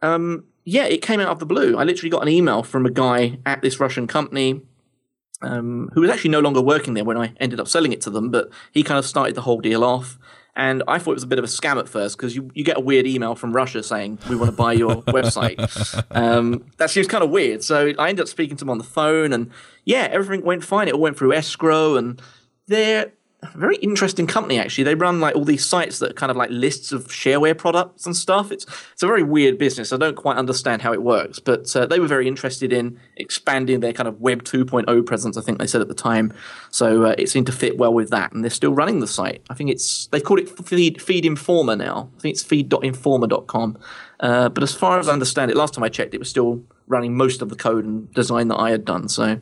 [0.00, 1.76] um, yeah, it came out of the blue.
[1.76, 4.62] I literally got an email from a guy at this Russian company
[5.42, 8.10] um, who was actually no longer working there when I ended up selling it to
[8.10, 10.18] them, but he kind of started the whole deal off.
[10.56, 12.64] And I thought it was a bit of a scam at first because you, you
[12.64, 16.04] get a weird email from Russia saying, we want to buy your website.
[16.10, 17.62] Um, that seems kind of weird.
[17.62, 19.52] So I ended up speaking to them on the phone and
[19.84, 20.88] yeah, everything went fine.
[20.88, 22.20] It all went through escrow and
[22.66, 23.10] they're a
[23.54, 24.84] very interesting company actually.
[24.84, 28.16] They run like all these sites that kind of like lists of shareware products and
[28.16, 28.50] stuff.
[28.50, 29.92] It's it's a very weird business.
[29.92, 33.78] I don't quite understand how it works, but uh, they were very interested in expanding
[33.78, 35.36] their kind of Web 2.0 presence.
[35.36, 36.32] I think they said at the time,
[36.70, 38.32] so uh, it seemed to fit well with that.
[38.32, 39.42] And they're still running the site.
[39.48, 42.10] I think it's they called it Feed Feed Informer now.
[42.18, 43.78] I think it's feed.informer.com.
[44.18, 46.64] Uh, but as far as I understand it, last time I checked, it was still
[46.88, 49.08] running most of the code and design that I had done.
[49.08, 49.40] So.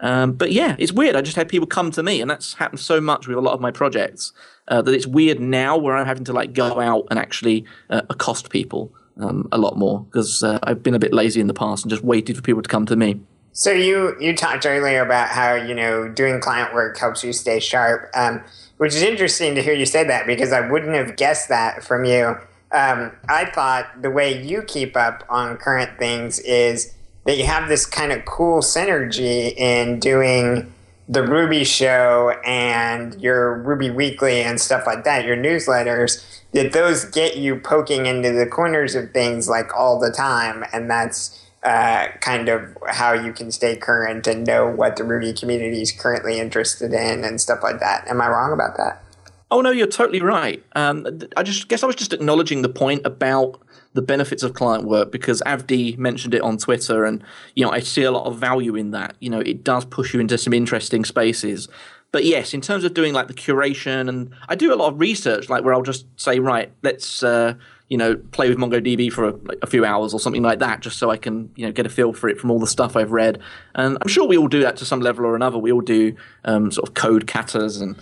[0.00, 1.16] Um, but yeah, it's weird.
[1.16, 3.54] I just had people come to me, and that's happened so much with a lot
[3.54, 4.32] of my projects
[4.68, 8.02] uh, that it's weird now where I'm having to like go out and actually uh,
[8.10, 11.54] accost people um, a lot more because uh, I've been a bit lazy in the
[11.54, 13.20] past and just waited for people to come to me.
[13.52, 17.60] So you you talked earlier about how you know doing client work helps you stay
[17.60, 18.42] sharp, um,
[18.78, 22.04] which is interesting to hear you say that because I wouldn't have guessed that from
[22.04, 22.36] you.
[22.72, 26.93] Um, I thought the way you keep up on current things is
[27.24, 30.72] that you have this kind of cool synergy in doing
[31.08, 37.04] the Ruby show and your Ruby Weekly and stuff like that, your newsletters, that those
[37.04, 40.64] get you poking into the corners of things like all the time.
[40.72, 45.32] And that's uh, kind of how you can stay current and know what the Ruby
[45.32, 48.06] community is currently interested in and stuff like that.
[48.08, 49.02] Am I wrong about that?
[49.50, 50.62] Oh, no, you're totally right.
[50.74, 51.06] Um,
[51.36, 53.60] I just guess I was just acknowledging the point about
[53.94, 57.22] the benefits of client work because Avdi mentioned it on Twitter, and
[57.54, 59.16] you know I see a lot of value in that.
[59.20, 61.68] You know, it does push you into some interesting spaces.
[62.12, 65.00] But yes, in terms of doing like the curation, and I do a lot of
[65.00, 67.54] research, like where I'll just say, right, let's uh,
[67.88, 70.80] you know play with MongoDB for a, like, a, few hours or something like that,
[70.80, 72.96] just so I can you know get a feel for it from all the stuff
[72.96, 73.40] I've read.
[73.74, 75.58] And I'm sure we all do that to some level or another.
[75.58, 77.96] We all do um, sort of code katas and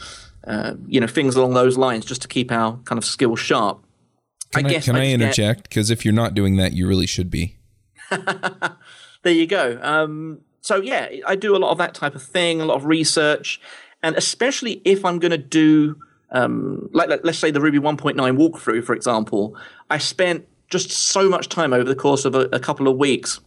[0.46, 3.82] uh, you know things along those lines just to keep our kind of skills sharp.
[4.52, 5.64] Can I, I can I, interject?
[5.64, 7.56] Because if you're not doing that, you really should be.
[9.22, 9.78] there you go.
[9.82, 12.84] Um, so yeah, I do a lot of that type of thing, a lot of
[12.84, 13.60] research,
[14.02, 15.96] and especially if I'm going to do,
[16.30, 19.56] um, like let's say the Ruby 1.9 walkthrough, for example,
[19.90, 23.40] I spent just so much time over the course of a, a couple of weeks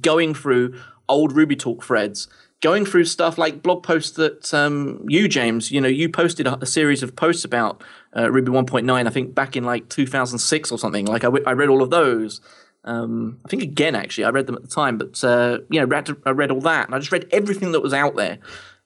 [0.00, 2.28] going through old Ruby talk threads
[2.60, 6.62] going through stuff like blog posts that um, you, James, you know, you posted a,
[6.62, 7.82] a series of posts about
[8.16, 11.06] uh, Ruby 1.9, I think back in like 2006 or something.
[11.06, 12.40] Like I, w- I read all of those.
[12.84, 15.86] Um, I think again, actually, I read them at the time, but uh, you know,
[15.86, 18.38] read, I read all that, and I just read everything that was out there,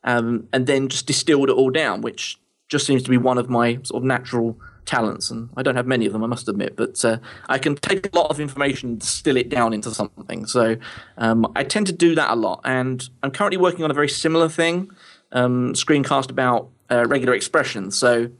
[0.02, 3.48] um, and then just distilled it all down, which just seems to be one of
[3.48, 6.76] my sort of natural talents, and I don't have many of them, I must admit,
[6.76, 7.18] but uh,
[7.48, 10.46] I can take a lot of information and distill it down into something.
[10.46, 10.76] So
[11.18, 14.08] um, I tend to do that a lot, and I'm currently working on a very
[14.08, 14.90] similar thing,
[15.32, 17.96] um, screencast about uh, regular expressions.
[17.96, 18.30] So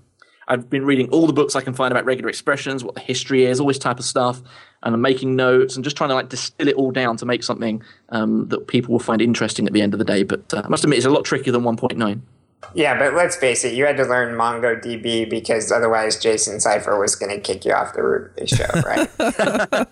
[0.48, 3.44] I've been reading all the books I can find about regular expressions, what the history
[3.44, 4.42] is, all this type of stuff,
[4.82, 7.42] and I'm making notes and just trying to like distill it all down to make
[7.42, 10.22] something um, that people will find interesting at the end of the day.
[10.22, 12.20] But uh, I must admit, it's a lot trickier than 1.9.
[12.74, 17.14] Yeah, but let's face it, you had to learn MongoDB because otherwise Jason Seifer was
[17.16, 19.10] going to kick you off the show, right?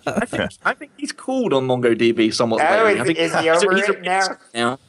[0.07, 2.61] I, think, I think he's cooled on MongoDB somewhat.
[2.61, 4.37] Oh, is, I think, is he over it now?
[4.53, 4.79] now.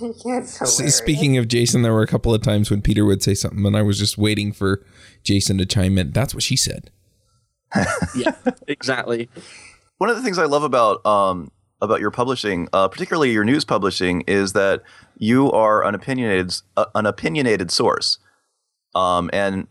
[0.64, 3.76] Speaking of Jason, there were a couple of times when Peter would say something, and
[3.76, 4.84] I was just waiting for
[5.22, 6.10] Jason to chime in.
[6.10, 6.90] That's what she said.
[8.16, 8.34] yeah,
[8.66, 9.28] exactly.
[9.98, 11.50] One of the things I love about um,
[11.84, 14.82] about your publishing, uh, particularly your news publishing, is that
[15.18, 18.18] you are an opinionated uh, an opinionated source.
[18.94, 19.68] Um, and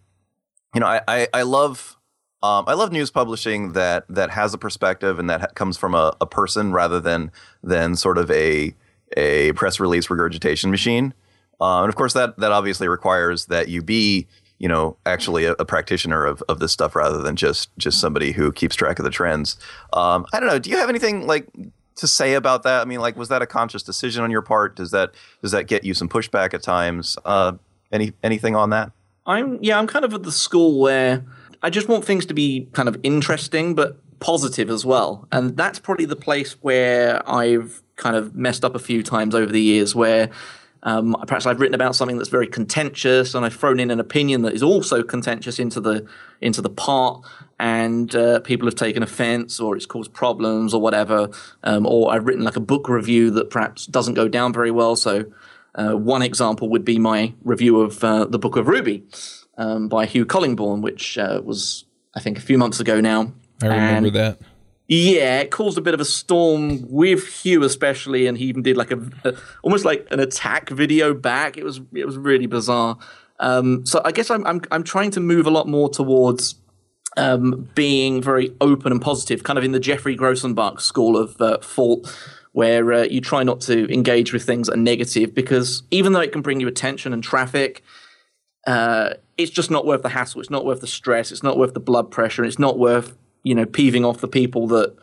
[0.73, 1.97] you know, I I, I love
[2.43, 5.95] um, I love news publishing that that has a perspective and that ha- comes from
[5.95, 7.31] a, a person rather than
[7.63, 8.75] than sort of a
[9.15, 11.13] a press release regurgitation machine.
[11.61, 14.27] Uh, and of course, that that obviously requires that you be
[14.59, 18.33] you know actually a, a, practitioner of, of this stuff rather than just just somebody
[18.33, 19.57] who keeps track of the trends.
[19.93, 20.59] Um, I don't know.
[20.59, 21.47] Do you have anything like
[21.95, 22.81] to say about that?
[22.81, 24.75] I mean, like, was that a conscious decision on your part?
[24.75, 27.17] Does that does that get you some pushback at times?
[27.25, 27.53] Uh,
[27.91, 28.91] any anything on that?
[29.25, 31.23] I'm yeah, I'm kind of at the school where
[31.61, 35.79] I just want things to be kind of interesting but positive as well, and that's
[35.79, 39.95] probably the place where I've kind of messed up a few times over the years
[39.95, 40.29] where.
[40.85, 44.41] Um, perhaps I've written about something that's very contentious, and I've thrown in an opinion
[44.41, 46.05] that is also contentious into the
[46.41, 47.25] into the part,
[47.59, 51.29] and uh, people have taken offense or it's caused problems or whatever.
[51.63, 54.95] Um, or I've written like a book review that perhaps doesn't go down very well.
[54.95, 55.25] So,
[55.75, 59.03] uh, one example would be my review of uh, the Book of Ruby
[59.57, 61.85] um, by Huw Collingbourne, which uh, was,
[62.15, 63.33] I think, a few months ago now.
[63.61, 64.39] I remember and, that.
[64.87, 68.77] Yeah, it caused a bit of a storm with Huw, especially, and he even did
[68.77, 71.57] like a, a almost like an attack video back.
[71.57, 72.97] It was it was really bizarre.
[73.39, 76.55] Um, so I guess I'm, I'm I'm trying to move a lot more towards
[77.17, 81.57] um, being very open and positive, kind of in the Geoffrey Grosenbach school of uh,
[81.59, 82.07] thought,
[82.53, 86.19] where uh, you try not to engage with things that are negative because even though
[86.19, 87.83] it can bring you attention and traffic,
[88.67, 90.39] uh, it's just not worth the hassle.
[90.41, 91.31] It's not worth the stress.
[91.31, 92.43] It's not worth the blood pressure.
[92.43, 94.95] It's not worth you know peeving off the people that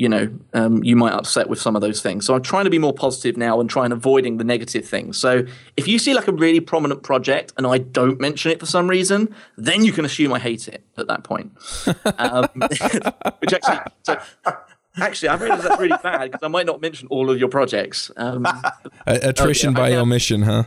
[0.00, 2.24] you know um, you might upset with some of those things.
[2.24, 5.18] So I'm trying to be more positive now and trying avoiding the negative things.
[5.18, 5.44] So
[5.76, 8.88] if you see like a really prominent project and I don't mention it for some
[8.88, 11.52] reason, then you can assume I hate it at that point.
[12.16, 12.48] Um,
[13.40, 14.18] which actually, so,
[14.96, 18.10] actually, I realize that's really bad because I might not mention all of your projects.
[18.16, 18.48] Um,
[19.06, 20.64] attrition oh, yeah, by omission, huh?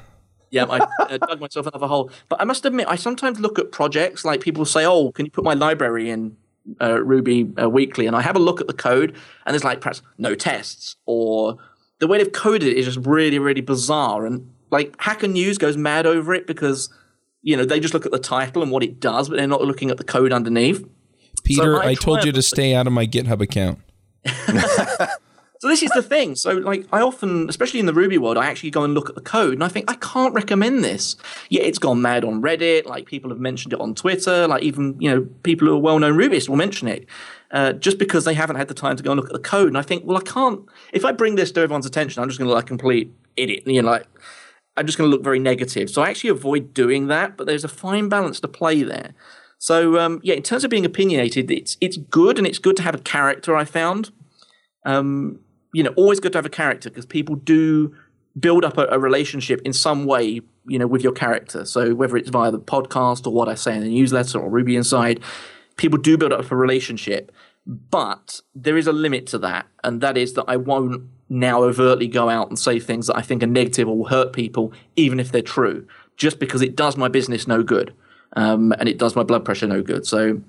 [0.52, 2.12] yeah, I uh, dug myself another hole.
[2.30, 5.32] But I must admit, I sometimes look at projects like people say, "Oh, can you
[5.32, 6.38] put my library in
[6.82, 9.82] uh, Ruby uh, Weekly?" And I have a look at the code, and there's like
[9.82, 11.58] perhaps no tests, or
[12.00, 14.26] the way they've coded it is just really, really bizarre.
[14.26, 16.90] And like Hacker News goes mad over it because
[17.42, 19.62] you know they just look at the title and what it does, but they're not
[19.62, 20.86] looking at the code underneath.
[21.44, 23.80] Peter, I I told you to stay out of my GitHub account.
[25.64, 26.36] So this is the thing.
[26.36, 29.16] So like I often, especially in the Ruby world, I actually go and look at
[29.16, 31.16] the code and I think I can't recommend this.
[31.48, 32.86] Yet it's gone mad on Reddit.
[32.86, 34.46] Like people have mentioned it on Twitter.
[34.46, 37.08] Like even you know people who are well-known Rubyists will mention it.
[37.50, 39.70] Uh, just because they haven't had the time to go and look at the code,
[39.70, 40.66] and I think, well, I can't.
[40.92, 43.14] If I bring this to everyone's attention, I'm just going to look like a complete
[43.38, 43.64] idiot.
[43.66, 44.06] You know, like
[44.76, 45.90] I'm just going to look very negative.
[45.90, 47.38] So I actually avoid doing that.
[47.38, 49.14] But there's a fine balance to play there.
[49.60, 52.84] So um, yeah, in terms of being opinionated, it's it's good and it's good to
[52.84, 53.56] have a character.
[53.56, 54.12] I found
[54.86, 55.40] um,
[55.74, 57.94] you know, always good to have a character because people do
[58.40, 61.66] build up a, a, relationship in some way, you know, with your character.
[61.66, 64.76] So whether it's via the podcast or what I say in the newsletter or Ruby
[64.76, 65.20] Inside,
[65.78, 67.32] people do build up a relationship.
[67.66, 72.08] But there is a limit to that, and that is that I won't now overtly
[72.08, 75.20] go out and say things that I think are negative or will hurt people, even
[75.20, 77.94] if they're true, just because it does my business no good,
[78.36, 80.06] um, and it does my blood pressure no good.
[80.06, 80.42] So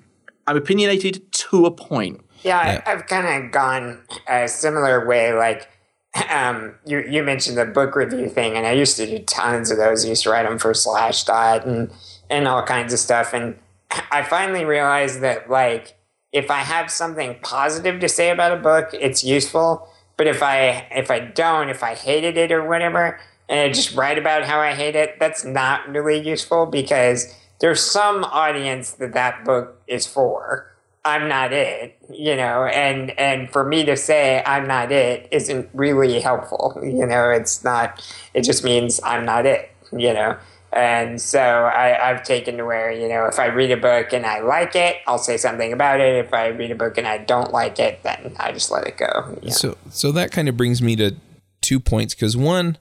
[0.45, 2.21] I'm opinionated to a point.
[2.45, 5.33] Yeah, I, I've kind of gone a similar way.
[5.33, 5.67] Like,
[6.29, 9.77] um, you you mentioned the book review thing, and I used to do tons of
[9.77, 10.05] those.
[10.05, 11.91] I used to write them for Slashdot and
[12.29, 13.33] and all kinds of stuff.
[13.33, 13.57] And
[14.11, 15.97] I finally realized that like
[16.31, 19.89] if I have something positive to say about a book, it's useful.
[20.15, 23.95] But if I if I don't, if I hated it or whatever, and I just
[23.95, 29.13] write about how I hate it, that's not really useful because there's some audience that
[29.13, 30.74] that book is for.
[31.05, 35.69] I'm not it, you know, and and for me to say I'm not it isn't
[35.73, 37.29] really helpful, you know.
[37.29, 38.03] It's not.
[38.33, 40.37] It just means I'm not it, you know.
[40.73, 44.25] And so I, I've taken to where you know if I read a book and
[44.25, 46.25] I like it, I'll say something about it.
[46.25, 48.97] If I read a book and I don't like it, then I just let it
[48.97, 49.39] go.
[49.49, 51.15] So so that kind of brings me to
[51.61, 52.77] two points because one,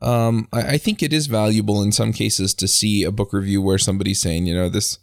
[0.00, 3.62] um, I, I think it is valuable in some cases to see a book review
[3.62, 4.98] where somebody's saying, you know, this,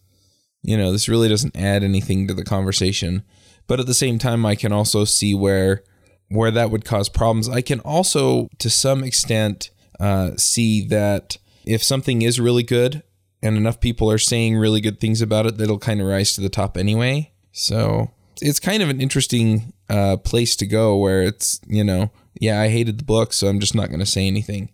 [0.64, 3.24] you know, this really doesn't add anything to the conversation.
[3.68, 5.84] But at the same time, I can also see where
[6.30, 7.50] where that would cause problems.
[7.50, 9.70] I can also, to some extent,
[10.00, 13.04] uh, see that if something is really good
[13.44, 16.42] and enough people are saying really good things about it, that'll kind of rise to
[16.42, 17.34] the top anyway.
[17.52, 22.62] So it's kind of an interesting uh, place to go where it's you know yeah
[22.62, 24.70] I hated the book so I'm just not going to say anything.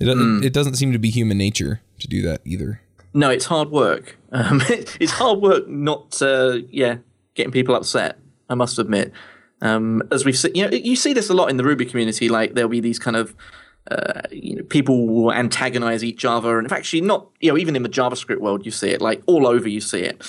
[0.00, 2.80] It doesn't, it doesn't seem to be human nature to do that either.
[3.14, 4.18] No, it's hard work.
[4.32, 6.96] Um, it's hard work not, uh, yeah,
[7.34, 8.18] getting people upset.
[8.50, 9.12] I must admit.
[9.62, 12.28] Um, as we've seen, you know, you see this a lot in the Ruby community.
[12.28, 13.34] Like there'll be these kind of,
[13.90, 17.82] uh, you know, people will antagonize each other, and actually, not, you know, even in
[17.82, 19.00] the JavaScript world, you see it.
[19.00, 20.22] Like all over, you see it.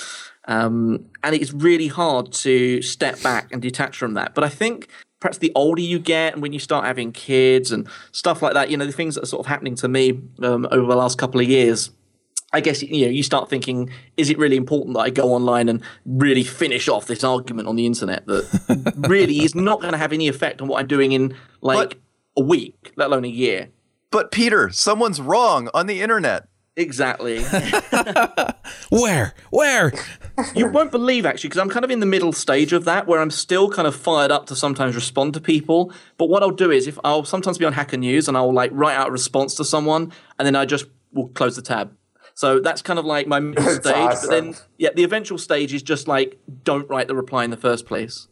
[0.46, 4.34] Um, and it's really hard to step back and detach from that.
[4.34, 4.88] But I think
[5.20, 8.70] perhaps the older you get and when you start having kids and stuff like that,
[8.70, 11.18] you know, the things that are sort of happening to me um, over the last
[11.18, 11.90] couple of years,
[12.52, 15.68] I guess you know you start thinking, is it really important that I go online
[15.68, 19.98] and really finish off this argument on the internet that really is not going to
[19.98, 21.98] have any effect on what I'm doing in like But-
[22.38, 23.70] a week, let alone a year?
[24.10, 26.48] But Peter, someone's wrong on the internet.
[26.76, 27.42] Exactly.
[28.90, 29.34] Where?
[29.50, 29.92] Where?
[30.54, 33.20] you won't believe actually because I'm kind of in the middle stage of that where
[33.20, 35.92] I'm still kind of fired up to sometimes respond to people.
[36.18, 38.70] But what I'll do is if I'll sometimes be on Hacker News and I'll like
[38.72, 41.96] write out a response to someone and then I just will close the tab.
[42.36, 44.20] So that's kind of like my middle That's stage.
[44.20, 47.56] But then yeah, the eventual stage is just like don't write the reply in the
[47.56, 48.28] first place.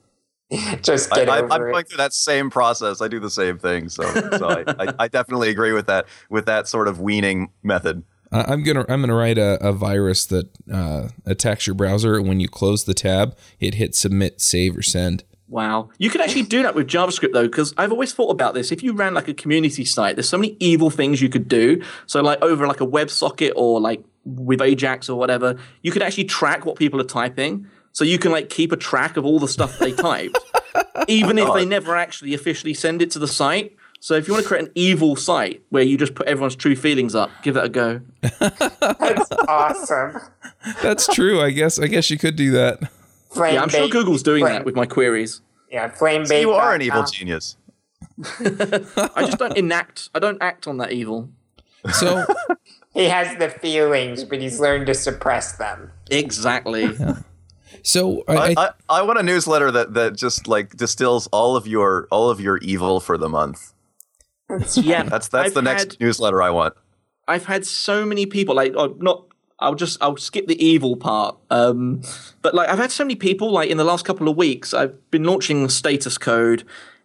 [0.82, 3.00] just I, get I, over I'm going through that same process.
[3.00, 3.88] I do the same thing.
[3.88, 4.02] So,
[4.36, 8.04] so I, I, I definitely agree with that with that sort of weaning method.
[8.30, 12.16] I- I'm gonna I'm gonna write a, a virus that uh, attacks your browser.
[12.16, 15.24] and When you close the tab, it hits submit, save, or send.
[15.48, 15.90] Wow.
[15.98, 18.72] You could actually do that with JavaScript though, because I've always thought about this.
[18.72, 21.82] If you ran like a community site, there's so many evil things you could do.
[22.06, 26.24] So like over like a WebSocket or like with Ajax or whatever, you could actually
[26.24, 27.66] track what people are typing.
[27.92, 30.38] So you can like keep a track of all the stuff they typed,
[31.08, 33.76] even if they never actually officially send it to the site.
[34.00, 36.76] So if you want to create an evil site where you just put everyone's true
[36.76, 38.00] feelings up, give it a go.
[38.20, 40.20] That's awesome.
[40.82, 41.40] That's true.
[41.40, 41.78] I guess.
[41.78, 42.80] I guess you could do that.
[43.34, 45.40] Flame Yeah, I'm sure Google's doing flame- that with my queries.
[45.70, 46.40] Yeah, flame So bait.
[46.42, 47.56] you are an evil genius.
[48.40, 50.08] I just don't enact.
[50.14, 51.30] I don't act on that evil.
[51.92, 52.24] So
[52.94, 55.90] He has the feelings, but he's learned to suppress them.
[56.10, 56.90] Exactly.
[57.82, 61.56] so I, I, I, I, I want a newsletter that, that just like distills all
[61.56, 63.72] of your all of your evil for the month.
[64.76, 66.74] yeah, That's that's I've the next had- newsletter I want.
[67.26, 69.24] I've had so many people like oh, not.
[69.58, 71.36] I'll just I'll skip the evil part.
[71.50, 72.02] Um,
[72.42, 74.74] but like I've had so many people like in the last couple of weeks.
[74.74, 76.64] I've been launching status code,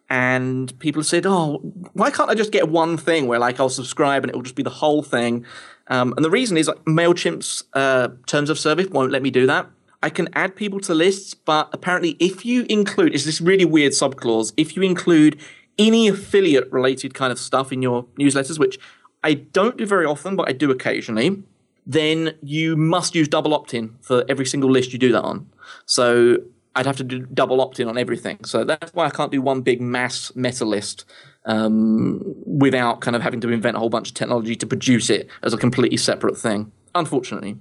[0.10, 1.60] and people have said, "Oh,
[1.94, 4.56] why can't I just get one thing where like I'll subscribe and it will just
[4.56, 5.46] be the whole thing?"
[5.88, 9.46] Um, and the reason is like Mailchimp's uh, terms of service won't let me do
[9.48, 9.68] that.
[10.02, 13.92] I can add people to lists, but apparently, if you include, it's this really weird
[13.92, 14.54] subclause.
[14.56, 15.40] If you include
[15.78, 18.80] any affiliate related kind of stuff in your newsletters, which
[19.24, 21.44] I don't do very often, but I do occasionally,
[21.90, 25.50] then you must use double opt in for every single list you do that on.
[25.88, 26.38] So
[26.76, 28.44] I'd have to do double opt in on everything.
[28.46, 31.06] So that's why I can't do one big mass meta list
[31.46, 35.30] um, without kind of having to invent a whole bunch of technology to produce it
[35.42, 36.72] as a completely separate thing.
[36.94, 37.58] Unfortunately.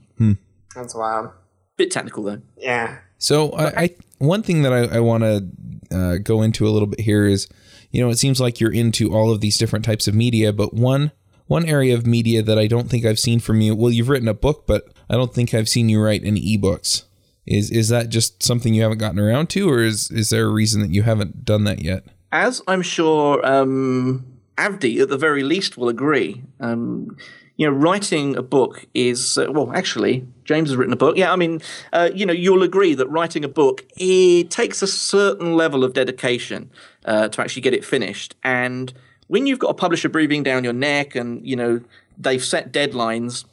[0.74, 1.30] That's wild.
[1.78, 2.42] Bit technical though.
[2.58, 2.98] Yeah.
[3.16, 5.48] So I, I one thing that I, I want to
[5.90, 7.48] uh, go into a little bit here is,
[7.90, 10.74] you know, it seems like you're into all of these different types of media, but
[10.74, 11.12] one
[11.48, 13.74] one area of media that I don't think I've seen from you.
[13.74, 17.04] Well, you've written a book, but I don't think I've seen you write any ebooks.
[17.46, 20.52] Is is that just something you haven't gotten around to, or is is there a
[20.52, 22.04] reason that you haven't done that yet?
[22.32, 24.24] as I'm sure um,
[24.56, 26.42] Avdi at the very least will agree.
[26.60, 27.16] Um,
[27.56, 29.72] you know, writing a book is uh, well.
[29.74, 31.16] Actually, James has written a book.
[31.16, 31.60] Yeah, I mean,
[31.92, 35.92] uh, you know, you'll agree that writing a book it takes a certain level of
[35.92, 36.70] dedication
[37.04, 38.36] uh, to actually get it finished.
[38.44, 38.92] And
[39.28, 41.80] when you've got a publisher breathing down your neck, and you know
[42.18, 43.44] they've set deadlines,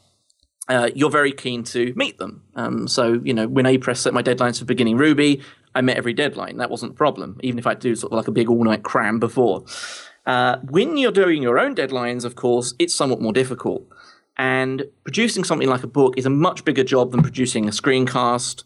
[0.67, 2.43] uh, you're very keen to meet them.
[2.55, 5.41] Um, so, you know, when Apress set my deadlines for beginning Ruby,
[5.75, 6.57] I met every deadline.
[6.57, 9.19] That wasn't a problem, even if I do sort of like a big all-night cram
[9.19, 9.65] before.
[10.25, 13.87] Uh, when you're doing your own deadlines, of course, it's somewhat more difficult.
[14.37, 18.63] And producing something like a book is a much bigger job than producing a screencast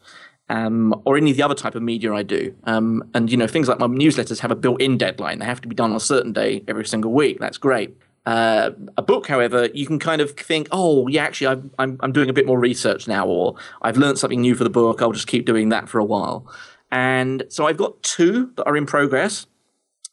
[0.50, 2.54] um, or any of the other type of media I do.
[2.66, 5.40] Um, and, you know, things like my newsletters have a built-in deadline.
[5.40, 7.40] They have to be done on a certain day every single week.
[7.40, 7.96] That's great.
[8.26, 12.12] Uh, a book, however, you can kind of think, oh, yeah, actually, I'm, I'm, I'm
[12.12, 15.02] doing a bit more research now, or I've learned something new for the book.
[15.02, 16.46] I'll just keep doing that for a while.
[16.92, 19.46] And so I've got two that are in progress.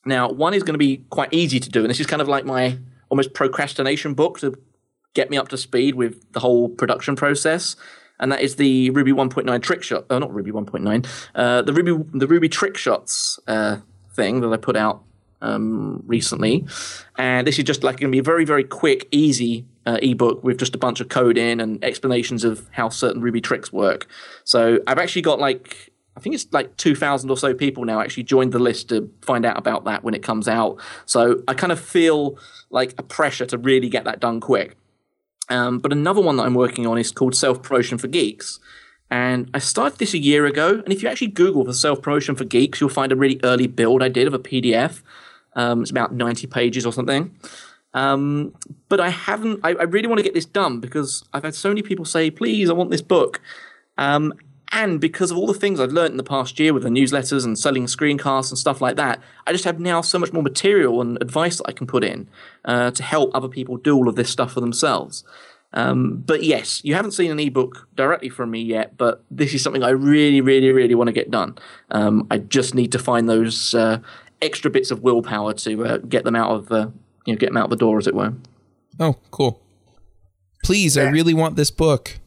[0.05, 2.29] Now, one is going to be quite easy to do, and this is kind of
[2.29, 2.79] like my
[3.09, 4.55] almost procrastination book to
[5.15, 7.77] get me up to speed with the whole production process.
[8.19, 10.07] And that is the Ruby 1.9 trick shot.
[10.11, 11.07] Oh, not Ruby 1.9.
[11.35, 13.79] Uh, the Ruby the Ruby trick shots uh,
[14.13, 15.03] thing that I put out
[15.43, 16.67] um, recently.
[17.17, 20.43] And this is just like going to be a very, very quick, easy uh, ebook
[20.43, 24.07] with just a bunch of code in and explanations of how certain Ruby tricks work.
[24.45, 28.25] So I've actually got like, I think it's like 2,000 or so people now actually
[28.25, 30.81] joined the list to find out about that when it comes out.
[31.05, 32.39] So I kind of feel
[32.71, 34.77] like a pressure to really get that done quick.
[35.49, 38.59] Um, but another one that I'm working on is called Self Promotion for Geeks.
[39.11, 40.83] And I started this a year ago.
[40.85, 43.67] And if you actually Google for Self Promotion for Geeks, you'll find a really early
[43.67, 45.03] build I did of a PDF.
[45.55, 47.35] Um, it's about 90 pages or something.
[47.95, 48.55] Um,
[48.89, 51.71] but I haven't, I, I really want to get this done because I've had so
[51.71, 53.41] many people say, please, I want this book.
[53.97, 54.35] Um,
[54.77, 57.47] and because of all the things I've learned in the past year with the newsletters
[57.47, 61.01] and selling screencasts and stuff like that, I just have now so much more material
[61.01, 62.29] and advice that I can put in
[62.67, 65.25] uh, to help other people do all of this stuff for themselves.
[65.73, 69.63] Um, but yes, you haven't seen an ebook directly from me yet, but this is
[69.63, 71.57] something I really, really, really want to get done.
[71.91, 74.01] Um, I just need to find those uh,
[74.43, 76.93] extra bits of willpower to uh, get them out of the,
[77.25, 78.35] you know, get them out the door, as it were.
[79.01, 79.63] Oh, cool.
[80.63, 82.19] Please, I really want this book.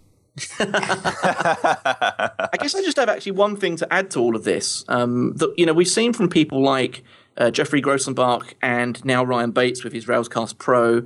[0.59, 4.85] I guess I just have actually one thing to add to all of this.
[4.87, 7.03] Um, that you know, we've seen from people like
[7.37, 11.03] uh, Geoffrey Grosenbach and now Ryan Bates with his Railscast Pro,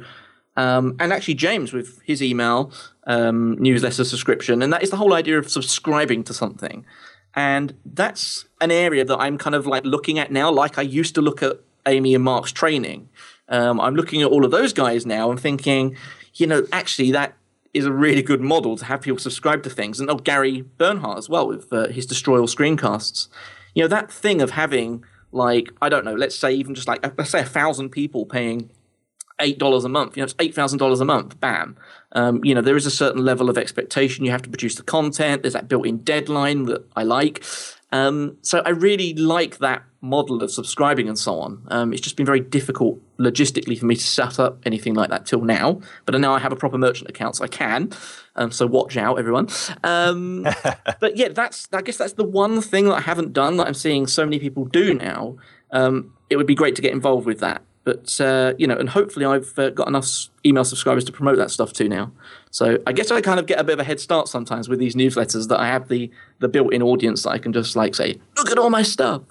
[0.55, 2.71] um, and actually James with his email
[3.05, 6.85] um, newsletter subscription, and that is the whole idea of subscribing to something.
[7.35, 11.15] And that's an area that I'm kind of like looking at now, like I used
[11.15, 13.09] to look at Amy and Mark's training.
[13.49, 15.97] Um, I'm looking at all of those guys now and thinking,
[16.35, 17.33] you know, actually that
[17.73, 19.99] is a really good model to have people subscribe to things.
[19.99, 23.27] And oh, Gary Bernhardt as well with uh, his Destroy All screencasts.
[23.73, 27.03] You know, that thing of having like, I don't know, let's say even just like,
[27.17, 28.69] let's say a thousand people paying
[29.39, 30.15] eight dollars a month.
[30.15, 31.39] You know, it's eight thousand dollars a month.
[31.39, 31.75] Bam.
[32.11, 34.23] Um, you know, there is a certain level of expectation.
[34.23, 35.41] You have to produce the content.
[35.41, 37.43] There's that built-in deadline that I like.
[37.91, 41.65] Um, so I really like that model of subscribing and so on.
[41.69, 45.25] Um, it's just been very difficult logistically for me to set up anything like that
[45.25, 45.81] till now.
[46.05, 47.91] But now I have a proper merchant account, so I can.
[48.35, 49.49] Um, so watch out, everyone.
[49.83, 50.43] Um,
[50.99, 53.73] but yeah, that's I guess that's the one thing that I haven't done that I'm
[53.73, 55.37] seeing so many people do now.
[55.71, 57.61] Um, it would be great to get involved with that.
[57.83, 60.07] But uh, you know, and hopefully I've uh, got enough
[60.45, 62.11] email subscribers to promote that stuff too now.
[62.49, 64.79] So I guess I kind of get a bit of a head start sometimes with
[64.79, 66.09] these newsletters that I have the
[66.39, 69.23] the built-in audience that I can just like say, look at all my stuff.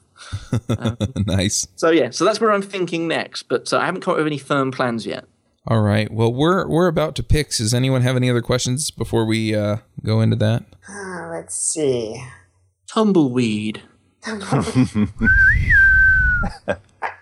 [0.78, 0.96] Um,
[1.26, 1.66] nice.
[1.76, 4.26] So yeah, so that's where I'm thinking next, but uh, I haven't come up with
[4.26, 5.24] any firm plans yet.
[5.68, 6.10] All right.
[6.10, 7.58] Well, we're we're about to picks.
[7.58, 10.64] Does anyone have any other questions before we uh, go into that?
[10.88, 12.22] Uh, let's see.
[12.88, 13.82] Tumbleweed.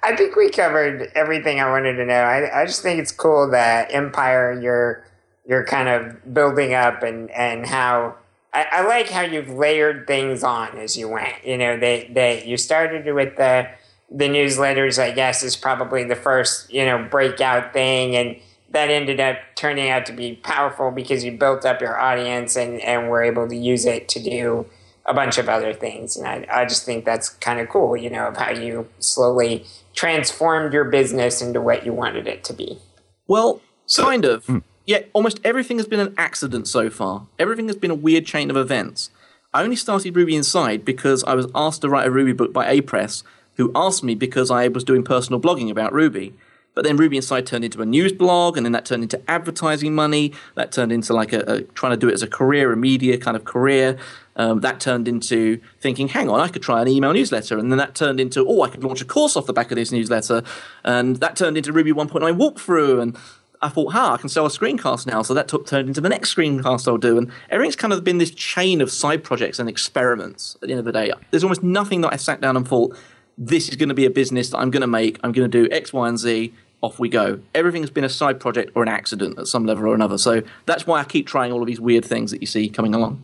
[0.02, 2.14] I think we covered everything I wanted to know.
[2.14, 5.04] I, I just think it's cool that Empire you're
[5.46, 8.16] you're kind of building up and and how
[8.52, 11.44] I, I like how you've layered things on as you went.
[11.44, 13.68] You know, they they you started with the
[14.10, 15.00] the newsletters.
[15.00, 18.36] I guess is probably the first you know breakout thing, and
[18.70, 22.80] that ended up turning out to be powerful because you built up your audience and
[22.80, 24.66] and were able to use it to do
[25.06, 26.16] a bunch of other things.
[26.16, 29.66] And I, I just think that's kind of cool, you know, of how you slowly
[29.94, 32.78] transformed your business into what you wanted it to be.
[33.26, 33.60] Well,
[33.96, 34.46] kind of.
[34.46, 34.58] Hmm.
[34.90, 37.28] Yeah, almost everything has been an accident so far.
[37.38, 39.10] Everything has been a weird chain of events.
[39.54, 42.66] I only started Ruby Inside because I was asked to write a Ruby book by
[42.66, 43.22] Apress,
[43.54, 46.34] who asked me because I was doing personal blogging about Ruby.
[46.74, 49.94] But then Ruby Inside turned into a news blog, and then that turned into advertising
[49.94, 50.32] money.
[50.56, 53.16] That turned into like a, a trying to do it as a career, a media
[53.16, 53.96] kind of career.
[54.34, 57.58] Um, that turned into thinking, hang on, I could try an email newsletter.
[57.58, 59.76] And then that turned into, oh, I could launch a course off the back of
[59.76, 60.42] this newsletter.
[60.82, 63.02] And that turned into Ruby 1.9 walkthrough.
[63.02, 63.18] And
[63.62, 65.22] I thought, ha, I can sell a screencast now.
[65.22, 67.18] So that took, turned into the next screencast I'll do.
[67.18, 70.78] And everything's kind of been this chain of side projects and experiments at the end
[70.78, 71.12] of the day.
[71.30, 72.96] There's almost nothing that I sat down and thought,
[73.36, 75.18] this is going to be a business that I'm going to make.
[75.22, 76.54] I'm going to do X, Y, and Z.
[76.82, 77.38] Off we go.
[77.54, 80.16] Everything's been a side project or an accident at some level or another.
[80.16, 82.94] So that's why I keep trying all of these weird things that you see coming
[82.94, 83.22] along.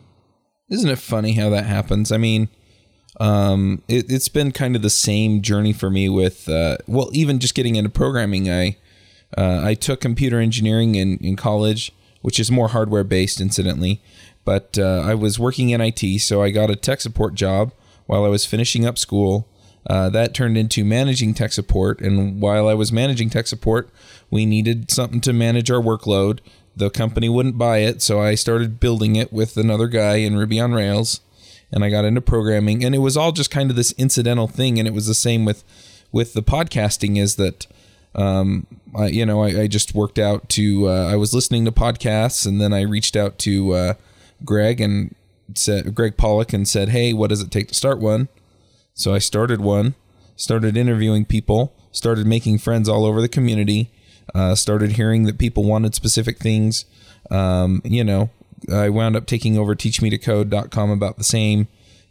[0.69, 2.11] Isn't it funny how that happens?
[2.11, 2.49] I mean,
[3.19, 7.39] um, it, has been kind of the same journey for me with, uh, well, even
[7.39, 8.47] just getting into programming.
[8.47, 8.77] I
[9.37, 14.01] uh, I took computer engineering in, in college, which is more hardware based, incidentally.
[14.43, 17.73] But uh, I was working in IT, so I got a tech support job
[18.05, 19.47] while I was finishing up school.
[19.89, 23.89] Uh, that turned into managing tech support, and while I was managing tech support,
[24.29, 26.39] we needed something to manage our workload
[26.77, 30.59] the company wouldn't buy it, so I started building it with another guy in Ruby
[30.59, 31.21] on Rails,
[31.71, 34.77] and I got into programming, and it was all just kind of this incidental thing,
[34.77, 35.63] and it was the same with
[36.11, 37.67] with the podcasting is that.
[38.17, 38.65] Um,
[38.97, 40.89] I, you know, I, I just worked out to.
[40.89, 43.93] Uh, I was listening to podcasts, and then I reached out to uh,
[44.43, 45.15] Greg and
[45.53, 48.27] said Gregg Pollack and said, "Hey, what does it take to start one?"
[48.93, 49.93] So I started one,
[50.35, 53.91] started interviewing people, started making friends all over the community,
[54.33, 56.85] uh, started hearing that people wanted specific things.
[57.29, 58.31] Um, you know,
[58.73, 61.67] I wound up taking over teachmetocode.com about the same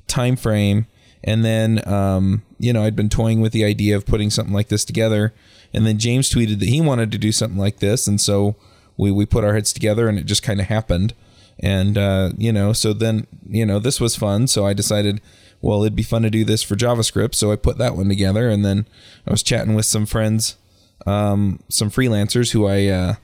[0.07, 0.87] time frame.
[1.25, 4.69] And then, um, you know, I'd been toying with the idea of putting something like
[4.69, 5.35] this together.
[5.73, 8.07] And then James tweeted that he wanted to do something like this.
[8.07, 8.57] And so
[8.97, 11.15] we, we put our heads together and it just kind of happened.
[11.59, 14.47] And, uh, you know, so then, you know, this was fun.
[14.47, 15.21] So I decided,
[15.61, 17.35] well, it'd be fun to do this for JavaScript.
[17.35, 18.49] So I put that one together.
[18.49, 18.87] And then
[19.27, 20.57] I was chatting with some friends
[21.07, 23.15] um, some freelancers who I uh,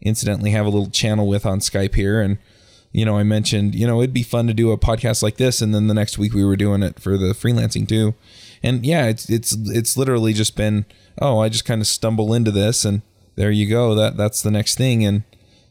[0.00, 2.38] incidentally have a little channel with on Skype here, and
[2.92, 5.60] you know I mentioned you know it'd be fun to do a podcast like this,
[5.60, 8.14] and then the next week we were doing it for the freelancing too,
[8.62, 10.86] and yeah, it's it's it's literally just been
[11.20, 13.02] oh I just kind of stumble into this, and
[13.36, 15.24] there you go that that's the next thing, and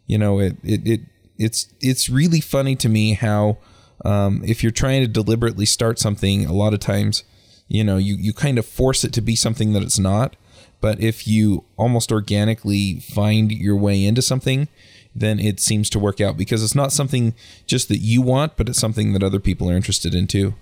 [0.06, 1.02] you know it it, it
[1.38, 3.58] it's it's really funny to me how
[4.06, 7.24] um, if you're trying to deliberately start something, a lot of times
[7.68, 10.36] you know you you kind of force it to be something that it's not
[10.82, 14.68] but if you almost organically find your way into something,
[15.16, 17.34] then it seems to work out because it's not something
[17.66, 20.54] just that you want, but it's something that other people are interested in too.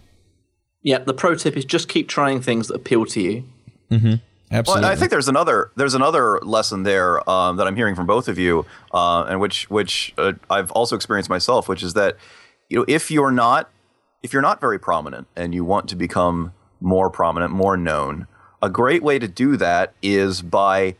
[0.86, 3.44] Yeah, the pro tip is just keep trying things that appeal to you.
[3.90, 4.14] Mm-hmm.
[4.52, 4.84] Absolutely.
[4.84, 8.28] Well, I think there's another there's another lesson there um, that I'm hearing from both
[8.28, 12.18] of you, uh, and which which uh, I've also experienced myself, which is that
[12.70, 13.72] you know if you're not
[14.22, 18.28] if you're not very prominent and you want to become more prominent, more known,
[18.62, 20.96] a great way to do that is by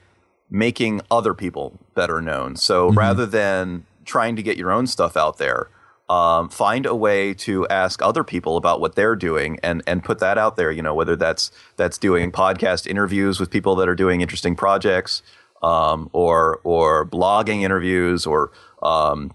[0.50, 2.56] making other people better known.
[2.56, 2.98] So mm-hmm.
[2.98, 5.70] rather than trying to get your own stuff out there,
[6.10, 10.20] um, find a way to ask other people about what they're doing and and put
[10.20, 10.72] that out there.
[10.72, 15.22] You know, whether that's that's doing podcast interviews with people that are doing interesting projects.
[15.62, 18.52] um, or or blogging interviews or
[18.84, 19.32] um,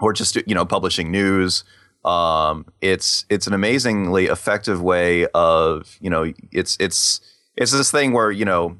[0.00, 1.64] or just you know publishing news.
[2.04, 7.20] Um, it's it's an amazingly effective way of you know it's it's
[7.56, 8.76] it's this thing where you know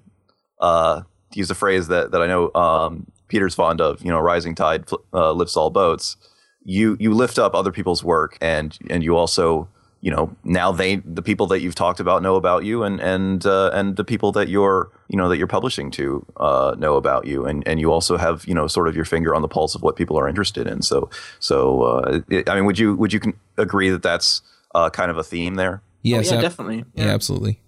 [0.61, 4.21] uh, to use a phrase that that I know um, Peter's fond of you know
[4.21, 6.17] rising tide uh, lifts all boats.
[6.65, 9.69] You you lift up other people's work and and you also
[10.01, 13.47] you know now they the people that you've talked about know about you and and
[13.47, 17.27] uh, and the people that you're you know that you're publishing to uh, know about
[17.27, 19.75] you and and you also have you know sort of your finger on the pulse
[19.75, 21.09] of what people are interested in so
[21.41, 23.21] so uh, it, I mean would you would you
[23.57, 24.43] agree that that's
[24.75, 26.85] uh, kind of a theme there Yes, oh, yeah, ab- definitely.
[26.95, 27.59] Yeah, absolutely.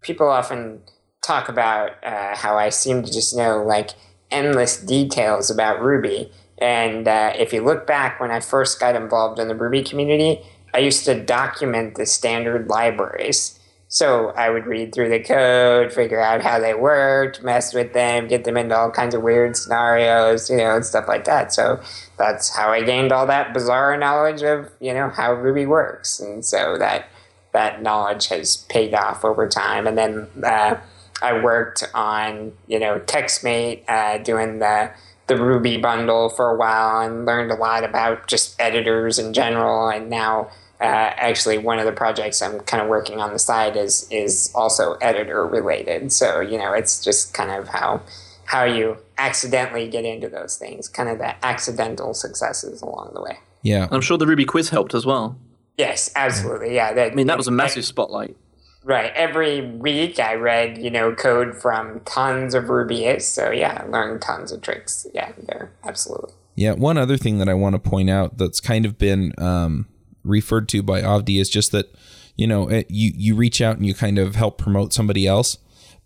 [0.00, 0.80] people often
[1.22, 3.90] talk about uh, how I seem to just know like
[4.30, 6.30] endless details about Ruby.
[6.58, 10.40] And uh, if you look back when I first got involved in the Ruby community,
[10.72, 13.58] I used to document the standard libraries.
[13.88, 18.26] So I would read through the code, figure out how they worked, mess with them,
[18.26, 21.52] get them into all kinds of weird scenarios, you know, and stuff like that.
[21.52, 21.80] So
[22.16, 26.18] that's how I gained all that bizarre knowledge of, you know, how Ruby works.
[26.18, 27.08] And so that
[27.52, 29.86] that knowledge has paid off over time.
[29.86, 30.76] And then uh,
[31.22, 34.90] I worked on, you know, TextMate, uh, doing the
[35.26, 39.88] the Ruby bundle for a while, and learned a lot about just editors in general.
[39.88, 40.50] And now,
[40.80, 44.52] uh, actually, one of the projects I'm kind of working on the side is is
[44.54, 46.12] also editor related.
[46.12, 48.02] So you know, it's just kind of how
[48.46, 53.38] how you accidentally get into those things, kind of the accidental successes along the way.
[53.62, 53.88] Yeah.
[53.90, 55.36] I'm sure the Ruby quiz helped as well.
[55.76, 56.74] Yes, absolutely.
[56.74, 58.36] Yeah, that, I mean, that was a massive spotlight.
[58.84, 59.10] Right.
[59.14, 63.22] Every week I read, you know, code from tons of Rubyists.
[63.22, 65.06] So yeah, I learned tons of tricks.
[65.14, 65.72] Yeah, there.
[65.84, 66.34] Absolutely.
[66.54, 69.86] Yeah, one other thing that I want to point out that's kind of been um,
[70.22, 71.94] referred to by Avdi is just that
[72.36, 75.58] you know it, you you reach out and you kind of help promote somebody else,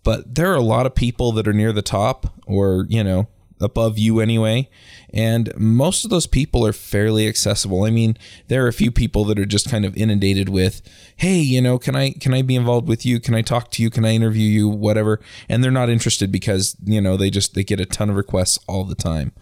[0.03, 3.27] but there are a lot of people that are near the top or you know
[3.59, 4.69] above you anyway,
[5.13, 7.83] and most of those people are fairly accessible.
[7.83, 10.81] I mean, there are a few people that are just kind of inundated with,
[11.17, 13.19] hey, you know, can I can I be involved with you?
[13.19, 13.89] Can I talk to you?
[13.89, 14.67] Can I interview you?
[14.67, 18.15] Whatever, and they're not interested because you know they just they get a ton of
[18.15, 19.33] requests all the time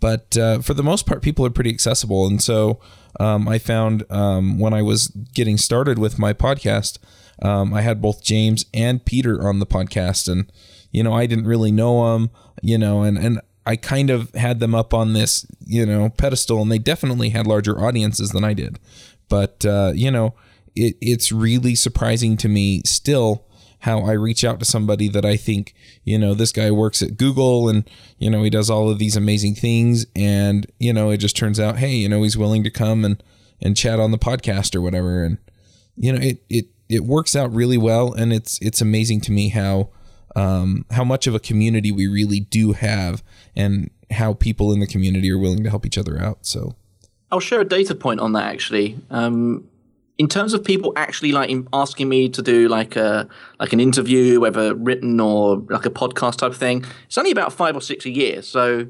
[0.00, 2.26] but uh, for the most part, people are pretty accessible.
[2.26, 2.80] And so
[3.18, 6.98] um, I found um, when I was getting started with my podcast,
[7.42, 10.50] um, I had both James and Peter on the podcast, and
[10.90, 12.30] you know I didn't really know them,
[12.62, 16.62] you know, and and I kind of had them up on this you know pedestal,
[16.62, 18.78] and they definitely had larger audiences than I did.
[19.28, 20.34] But uh, you know,
[20.74, 23.46] it it's really surprising to me still
[23.80, 27.16] how I reach out to somebody that I think, you know, this guy works at
[27.16, 27.88] Google and,
[28.18, 30.06] you know, he does all of these amazing things.
[30.16, 33.22] And, you know, it just turns out, hey, you know, he's willing to come and,
[33.62, 35.22] and chat on the podcast or whatever.
[35.22, 35.38] And,
[35.96, 38.12] you know, it, it, it works out really well.
[38.12, 39.90] And it's, it's amazing to me how,
[40.36, 43.24] um, how much of a community we really do have
[43.56, 46.46] and how people in the community are willing to help each other out.
[46.46, 46.76] So,
[47.32, 48.96] I'll share a data point on that actually.
[49.10, 49.68] Um,
[50.18, 53.28] in terms of people actually like asking me to do like a
[53.58, 57.74] like an interview, whether written or like a podcast type thing, it's only about five
[57.74, 58.42] or six a year.
[58.42, 58.86] So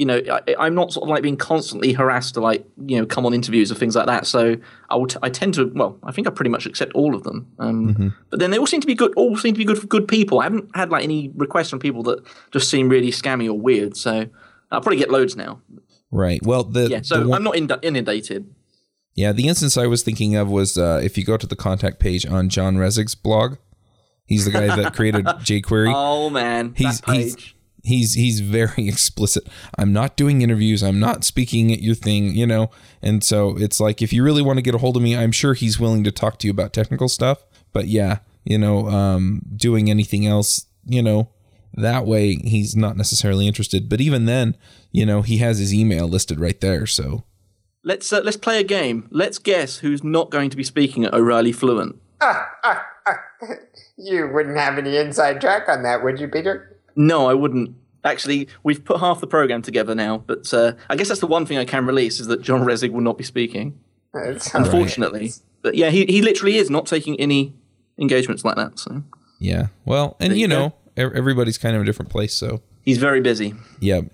[0.00, 3.04] you know, I, I'm not sort of like being constantly harassed to like you know
[3.06, 4.26] come on interviews or things like that.
[4.26, 4.56] So
[4.88, 7.22] I will t- I tend to well, I think I pretty much accept all of
[7.24, 7.38] them.
[7.58, 9.12] Um, But then they all seem to be good.
[9.16, 10.40] All seem to be good for good people.
[10.40, 12.18] I haven't had like any requests from people that
[12.50, 13.96] just seem really scammy or weird.
[13.96, 14.26] So
[14.72, 15.60] I'll probably get loads now.
[16.10, 16.40] right.
[16.42, 17.00] Well, the, Yeah.
[17.02, 18.52] So the one- I'm not ind- inundated.
[19.14, 21.98] Yeah, the instance I was thinking of was uh, if you go to the contact
[22.00, 23.56] page on John Resig's blog.
[24.24, 25.92] He's the guy that created jQuery.
[25.94, 27.36] Oh man, he's he's.
[27.82, 29.46] He's he's very explicit.
[29.78, 30.82] I'm not doing interviews.
[30.82, 32.70] I'm not speaking at your thing, you know.
[33.02, 35.32] And so it's like if you really want to get a hold of me, I'm
[35.32, 37.44] sure he's willing to talk to you about technical stuff.
[37.72, 41.30] But yeah, you know, um, doing anything else, you know,
[41.74, 43.88] that way he's not necessarily interested.
[43.88, 44.56] But even then,
[44.90, 46.86] you know, he has his email listed right there.
[46.86, 47.24] So
[47.82, 49.08] Let's uh, let's play a game.
[49.10, 51.96] Let's guess who's not going to be speaking at O'Reilly Fluent.
[52.20, 53.16] Ah, ah, ah.
[53.96, 56.69] You wouldn't have any inside track on that, would you, Peter?
[56.96, 57.74] No, I wouldn't.
[58.02, 61.44] Actually, we've put half the program together now, but uh, I guess that's the one
[61.44, 63.78] thing I can release is that John Resig will not be speaking,
[64.14, 64.72] That's all right.
[64.72, 65.32] unfortunately.
[65.62, 67.54] But yeah, he, he literally is not taking any
[67.98, 68.78] engagements like that.
[68.78, 69.02] So
[69.38, 72.34] yeah, well, and you you know, ev- everybody's kind of a different place.
[72.34, 73.54] So he's very busy.
[73.80, 74.06] Yep.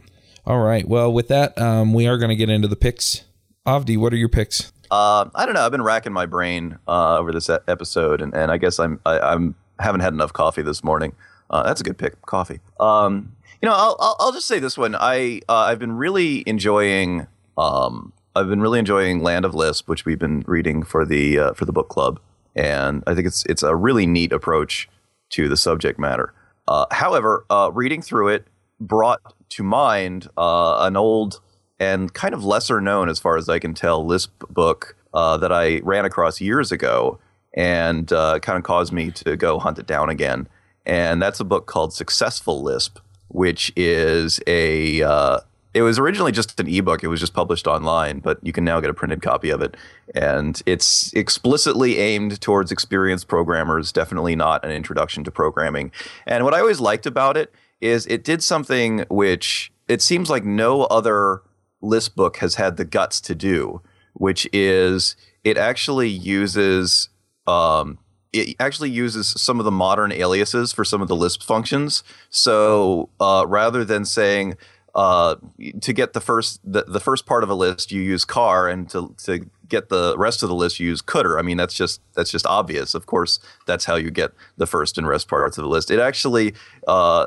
[0.45, 0.87] All right.
[0.89, 3.25] Well, with that, um, we are going to get into the picks.
[3.67, 4.73] Avdi, what are your picks?
[4.91, 5.65] Uh, I don't know.
[5.65, 9.19] I've been racking my brain uh, over this episode, and, and I guess I'm I,
[9.19, 11.15] I'm haven't had enough coffee this morning.
[11.51, 12.61] Uh, that's a good pick, coffee.
[12.81, 14.95] Um, you know, I'll, I'll I'll just say this one.
[14.95, 17.27] I uh, I've been really enjoying
[17.57, 21.53] um, I've been really enjoying Land of Lisp, which we've been reading for the uh,
[21.55, 22.21] for the book club,
[22.55, 24.91] and I think it's it's a really neat approach
[25.31, 26.35] to the subject matter.
[26.69, 28.47] Uh, however, uh, reading through it,
[28.79, 31.41] brought to mind uh, an old
[31.81, 35.81] and kind of lesser known, as far as I can tell, Lisp book that I
[35.83, 37.19] ran across years ago
[37.55, 40.47] and kind of caused me to go hunt it down again.
[40.87, 45.41] And that's a book called Successful Lisp, which is a uh,
[45.75, 47.05] it was originally just an ebook.
[47.05, 49.77] It was just published online, but you can now get a printed copy of it.
[50.15, 55.93] And it's explicitly aimed towards experienced programmers, definitely not an introduction to programming.
[56.27, 60.47] And what I always liked about it is it did something which it seems like
[60.47, 61.43] no other
[61.83, 63.83] Lisp book has had the guts to do,
[64.15, 65.15] which is
[65.45, 67.11] it actually uses
[67.47, 67.99] um,
[68.33, 72.03] it actually uses some of the modern aliases for some of the Lisp functions.
[72.31, 74.57] So uh, rather than saying
[74.97, 75.37] uh,
[75.83, 78.89] to get the first the, the first part of a list, you use car, and
[78.89, 81.39] to to get the rest of the list, you use cdr.
[81.39, 82.95] I mean, that's just that's just obvious.
[82.95, 85.91] Of course, that's how you get the first and rest parts of the list.
[85.91, 86.55] It actually
[86.89, 87.27] uh,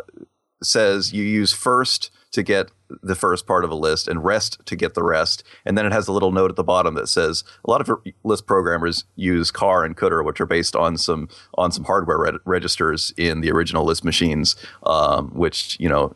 [0.64, 2.72] says you use first to get
[3.02, 5.44] the first part of a list and rest to get the rest.
[5.66, 8.00] And then it has a little note at the bottom that says a lot of
[8.24, 12.40] Lisp programmers use car and cdr, which are based on some on some hardware re-
[12.46, 16.14] registers in the original Lisp machines, um, which you know,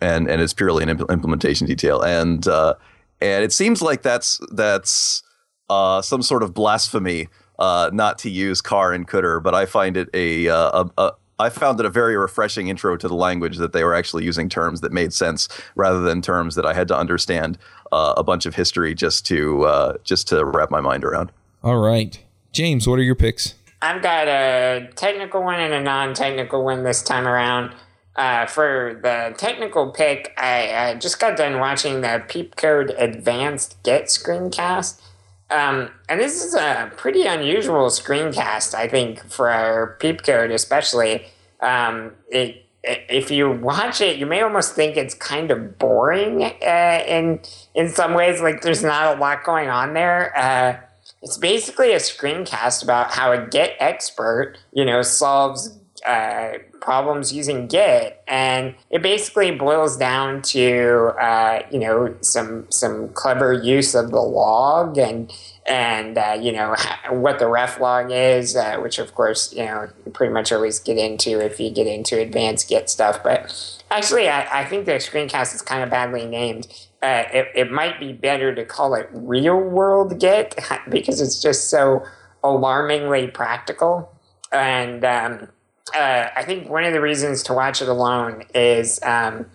[0.00, 2.00] and and it's purely an impl- implementation detail.
[2.00, 2.74] And uh,
[3.20, 5.22] and it seems like that's that's
[5.68, 9.96] uh, some sort of blasphemy uh, not to use car and cdr, but I find
[9.96, 13.58] it a, uh, a, a I found it a very refreshing intro to the language
[13.58, 16.88] that they were actually using terms that made sense rather than terms that I had
[16.88, 17.58] to understand
[17.92, 21.30] uh, a bunch of history just to uh, just to wrap my mind around.
[21.62, 22.18] All right,
[22.52, 23.54] James, what are your picks?
[23.82, 27.74] I've got a technical one and a non-technical one this time around.
[28.16, 34.04] Uh, for the technical pick, I, I, just got done watching the Peepcode Advanced Git
[34.04, 35.02] screencast.
[35.50, 41.26] Um, and this is a pretty unusual screencast, I think, for our Peepcode, especially.
[41.60, 47.04] Um, it, if you watch it, you may almost think it's kind of boring uh,
[47.06, 47.40] in
[47.74, 48.40] in some ways.
[48.40, 50.36] Like there's not a lot going on there.
[50.36, 50.80] Uh,
[51.22, 55.76] it's basically a screencast about how a Git expert, you know, solves
[56.06, 63.08] uh, problems using Git, and it basically boils down to uh, you know some some
[63.08, 65.32] clever use of the log and
[65.66, 66.76] and uh, you know
[67.10, 70.96] what the reflog is, uh, which of course you know you pretty much always get
[70.96, 73.20] into if you get into advanced Git stuff.
[73.24, 73.52] But
[73.90, 76.68] actually, I, I think the screencast is kind of badly named.
[77.02, 80.56] Uh, it, it might be better to call it real world Git
[80.88, 82.04] because it's just so
[82.44, 84.16] alarmingly practical
[84.52, 85.04] and.
[85.04, 85.48] Um,
[85.94, 89.46] uh, I think one of the reasons to watch it alone is um,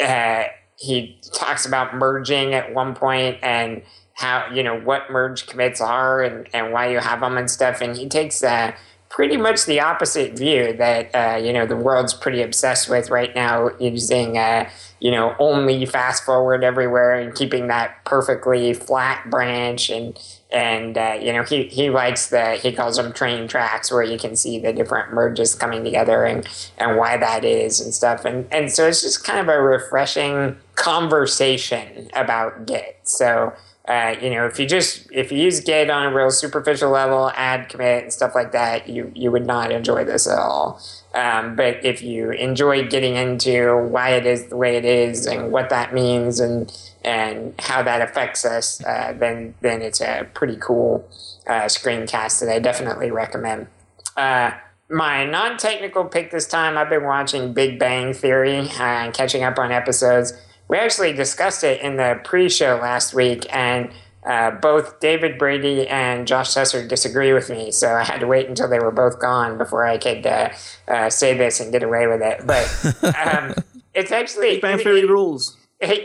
[0.00, 0.44] uh,
[0.76, 3.82] he talks about merging at one point and
[4.14, 7.80] how you know what merge commits are and, and why you have them and stuff.
[7.80, 8.72] And he takes uh,
[9.08, 13.34] pretty much the opposite view that uh, you know the world's pretty obsessed with right
[13.34, 14.68] now using uh,
[15.00, 20.18] you know only fast forward everywhere and keeping that perfectly flat branch and
[20.56, 24.18] and uh, you know he, he likes the he calls them train tracks where you
[24.18, 26.48] can see the different merges coming together and
[26.78, 30.56] and why that is and stuff and and so it's just kind of a refreshing
[30.74, 33.52] conversation about git so
[33.88, 37.30] uh, you know, if you just if you use Git on a real superficial level,
[37.36, 40.82] add commit and stuff like that, you you would not enjoy this at all.
[41.14, 45.52] Um, but if you enjoy getting into why it is the way it is and
[45.52, 46.68] what that means and
[47.06, 51.08] and how that affects us, uh, then then it's a pretty cool
[51.46, 53.68] uh, screencast that I definitely recommend.
[54.16, 54.50] Uh,
[54.88, 59.58] my non-technical pick this time, I've been watching Big Bang Theory uh, and catching up
[59.58, 60.32] on episodes
[60.68, 63.90] we actually discussed it in the pre-show last week, and
[64.24, 68.48] uh, both David Brady and Josh Susser disagree with me, so I had to wait
[68.48, 70.50] until they were both gone before I could uh,
[70.88, 72.44] uh, say this and get away with it.
[72.44, 73.54] But um,
[73.94, 75.56] it's actually Big Bang Theory rules.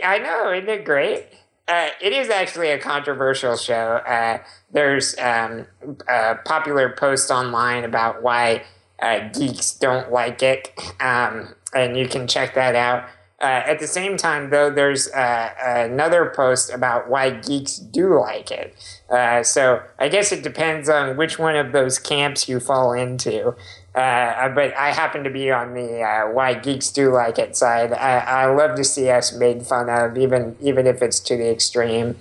[0.04, 1.26] I know, isn't it great?
[1.68, 3.96] Uh, it is actually a controversial show.
[4.06, 4.38] Uh,
[4.72, 5.66] there's um,
[6.08, 8.64] a popular post online about why
[9.00, 10.70] uh, geeks don't like it,
[11.00, 13.08] um, and you can check that out.
[13.40, 18.52] Uh, at the same time, though, there's uh, another post about why geeks do like
[18.52, 18.76] it.
[19.10, 23.56] Uh, so I guess it depends on which one of those camps you fall into.
[23.94, 27.92] Uh, but I happen to be on the uh, why geeks do like it side.
[27.92, 31.50] I, I love to see us made fun of, even even if it's to the
[31.50, 32.16] extreme.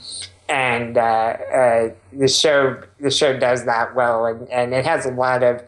[0.49, 5.43] And uh, the show the show does that well, and, and it has a lot
[5.43, 5.63] of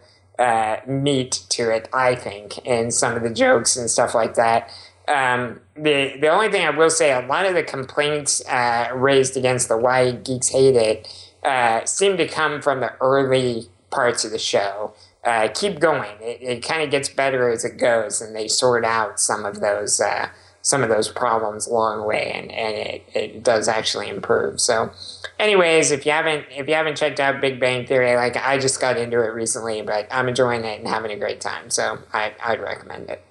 [0.85, 1.87] meat to it.
[1.93, 4.69] I think, in some of the jokes and stuff like that.
[5.07, 9.35] Um, the the only thing I will say, a lot of the complaints uh, raised
[9.37, 11.07] against the why geeks hate it
[11.43, 14.93] uh, seem to come from the early parts of the show.
[15.23, 18.83] Uh, keep going; it, it kind of gets better as it goes, and they sort
[18.83, 20.27] out some of those uh,
[20.63, 24.61] some of those problems along the way, and, and it, it does actually improve.
[24.61, 24.91] So,
[25.37, 28.79] anyways, if you haven't if you haven't checked out Big Bang Theory, like I just
[28.79, 31.69] got into it recently, but I'm enjoying it and having a great time.
[31.69, 33.23] So I I'd recommend it.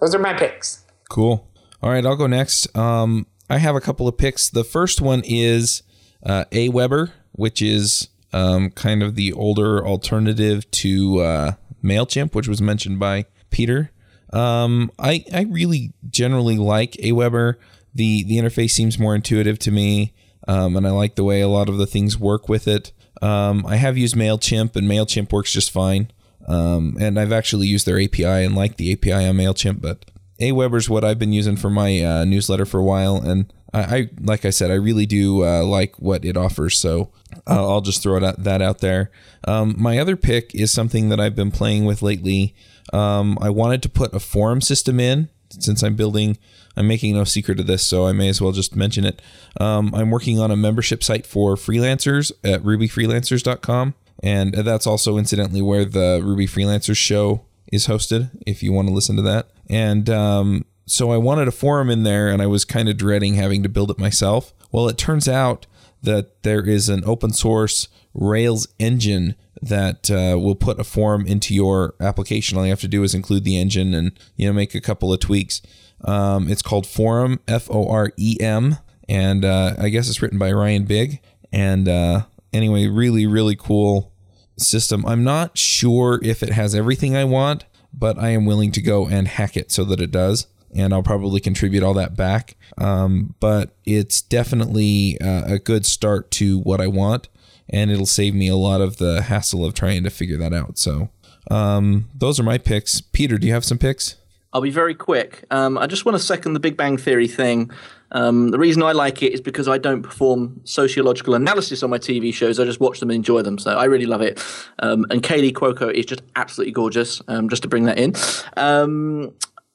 [0.00, 0.84] Those are my picks.
[1.08, 1.48] Cool.
[1.80, 2.76] All right, I'll go next.
[2.76, 4.48] Um, I have a couple of picks.
[4.48, 5.82] The first one is
[6.24, 12.60] uh, Aweber, which is um, kind of the older alternative to uh, Mailchimp, which was
[12.60, 13.92] mentioned by Peter.
[14.32, 17.54] Um, I I really generally like Aweber.
[17.94, 20.12] the The interface seems more intuitive to me,
[20.48, 22.92] um, and I like the way a lot of the things work with it.
[23.22, 26.10] Um, I have used Mailchimp, and Mailchimp works just fine.
[26.46, 30.04] Um, and I've actually used their API and like the API on Mailchimp, but
[30.40, 34.10] Aweber's what I've been using for my uh, newsletter for a while, and I, I,
[34.20, 36.78] like I said, I really do uh, like what it offers.
[36.78, 37.10] So
[37.46, 39.10] uh, I'll just throw that, that out there.
[39.46, 42.54] Um, my other pick is something that I've been playing with lately.
[42.92, 46.38] Um, I wanted to put a forum system in since I'm building.
[46.76, 49.22] I'm making no secret of this, so I may as well just mention it.
[49.60, 55.62] Um, I'm working on a membership site for freelancers at rubyfreelancers.com, and that's also incidentally
[55.62, 58.30] where the Ruby Freelancers show is hosted.
[58.44, 62.02] If you want to listen to that, and um, so I wanted a forum in
[62.02, 64.52] there, and I was kind of dreading having to build it myself.
[64.70, 65.66] Well, it turns out
[66.02, 71.54] that there is an open source Rails engine that uh, will put a forum into
[71.54, 72.56] your application.
[72.56, 75.12] All you have to do is include the engine and you know make a couple
[75.12, 75.62] of tweaks.
[76.04, 78.76] Um, it's called Forem F O R E M,
[79.08, 81.20] and uh, I guess it's written by Ryan Bigg.
[81.52, 84.12] And uh, anyway, really, really cool
[84.56, 85.04] system.
[85.06, 89.08] I'm not sure if it has everything I want, but I am willing to go
[89.08, 90.46] and hack it so that it does.
[90.74, 92.56] And I'll probably contribute all that back.
[92.76, 97.28] Um, but it's definitely uh, a good start to what I want
[97.68, 100.78] and it'll save me a lot of the hassle of trying to figure that out.
[100.78, 101.10] So,
[101.50, 103.00] um, those are my picks.
[103.00, 104.16] Peter, do you have some picks?
[104.52, 105.44] I'll be very quick.
[105.50, 107.70] Um, I just want to second the Big Bang Theory thing.
[108.12, 111.98] Um, the reason I like it is because I don't perform sociological analysis on my
[111.98, 112.60] TV shows.
[112.60, 113.58] I just watch them and enjoy them.
[113.58, 114.38] So I really love it.
[114.78, 117.20] Um, and Kaley Cuoco is just absolutely gorgeous.
[117.26, 118.14] Um, just to bring that in.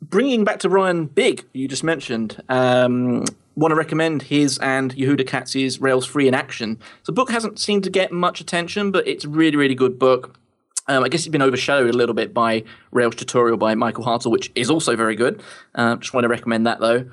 [0.02, 2.42] Bringing back to Ryan Bigg, you just mentioned.
[2.50, 3.26] Um,
[3.56, 6.80] want to recommend his and Yehuda Katz's Rails 3 in Action.
[7.06, 10.40] The book hasn't seemed to get much attention, but it's a really, really good book.
[10.88, 14.32] Um, I guess it's been overshadowed a little bit by Rails Tutorial by Michael Hartl,
[14.32, 15.44] which is also very good.
[15.76, 17.10] Uh, just want to recommend that though.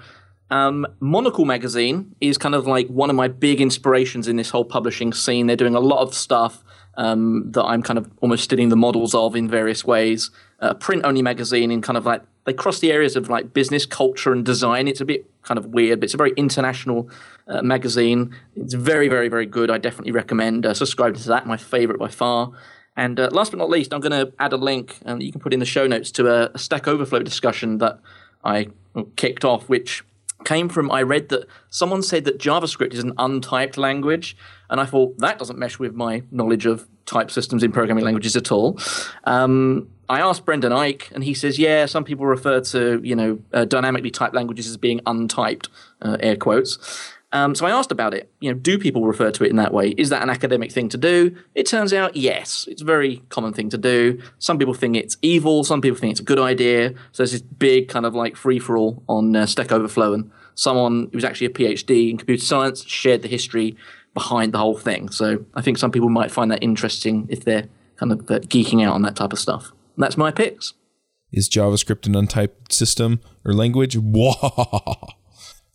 [0.50, 4.64] Um, Monocle magazine is kind of like one of my big inspirations in this whole
[4.64, 5.48] publishing scene.
[5.48, 6.62] They're doing a lot of stuff
[6.96, 10.30] um, that I'm kind of almost studying the models of in various ways.
[10.60, 13.84] Uh, print only magazine in kind of like they cross the areas of like business,
[13.84, 14.88] culture, and design.
[14.88, 17.10] It's a bit kind of weird, but it's a very international
[17.48, 18.34] uh, magazine.
[18.54, 19.70] It's very, very, very good.
[19.70, 21.46] I definitely recommend uh, subscribing to that.
[21.46, 22.52] My favorite by far.
[22.96, 25.40] And uh, last but not least, I'm going to add a link um, you can
[25.40, 27.98] put in the show notes to a, a Stack Overflow discussion that
[28.42, 28.68] I
[29.16, 30.02] kicked off, which
[30.44, 34.36] came from I read that someone said that JavaScript is an untyped language,
[34.70, 38.36] and I thought that doesn't mesh with my knowledge of type systems in programming languages
[38.36, 38.78] at all.
[39.24, 43.38] Um, I asked Brendan Eich, and he says, yeah, some people refer to you know
[43.52, 45.68] uh, dynamically typed languages as being untyped,
[46.02, 46.78] uh, air quotes.
[47.32, 48.30] Um, so I asked about it.
[48.40, 49.90] You know, do people refer to it in that way?
[49.98, 51.36] Is that an academic thing to do?
[51.54, 54.22] It turns out, yes, it's a very common thing to do.
[54.38, 55.64] Some people think it's evil.
[55.64, 56.90] Some people think it's a good idea.
[57.12, 60.30] So there's this big kind of like free for all on uh, Stack Overflow, and
[60.54, 63.76] someone who's actually a PhD in computer science shared the history
[64.14, 65.10] behind the whole thing.
[65.10, 68.82] So I think some people might find that interesting if they're kind of uh, geeking
[68.86, 69.72] out on that type of stuff.
[69.96, 70.74] That's my picks.
[71.32, 73.96] Is JavaScript an untyped system or language?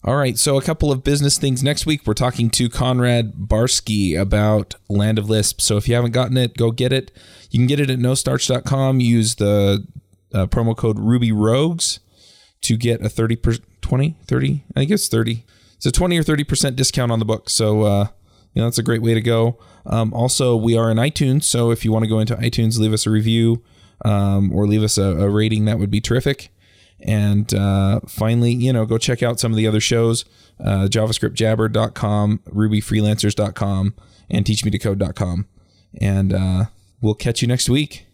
[0.03, 1.61] All right, so a couple of business things.
[1.61, 5.61] Next week, we're talking to Conrad Barski about Land of Lisp.
[5.61, 7.11] So if you haven't gotten it, go get it.
[7.51, 8.99] You can get it at nostarch.com.
[8.99, 9.85] Use the
[10.33, 11.99] uh, promo code Ruby Rogues
[12.61, 15.45] to get a 30 per, 20, 30, I guess 30.
[15.77, 17.49] It's a 20 or 30% discount on the book.
[17.49, 18.07] So, uh,
[18.53, 19.59] you know, that's a great way to go.
[19.85, 21.43] Um, also, we are in iTunes.
[21.43, 23.63] So if you want to go into iTunes, leave us a review
[24.05, 26.49] um, or leave us a, a, rating, that would be terrific.
[26.99, 30.25] And uh, finally, you know, go check out some of the other shows
[30.59, 33.95] uh, JavaScriptJabber.com, RubyFreelancers.com,
[34.29, 35.47] and TeachMeToCode.com.
[35.99, 36.65] And uh,
[37.01, 38.05] we'll catch you next week.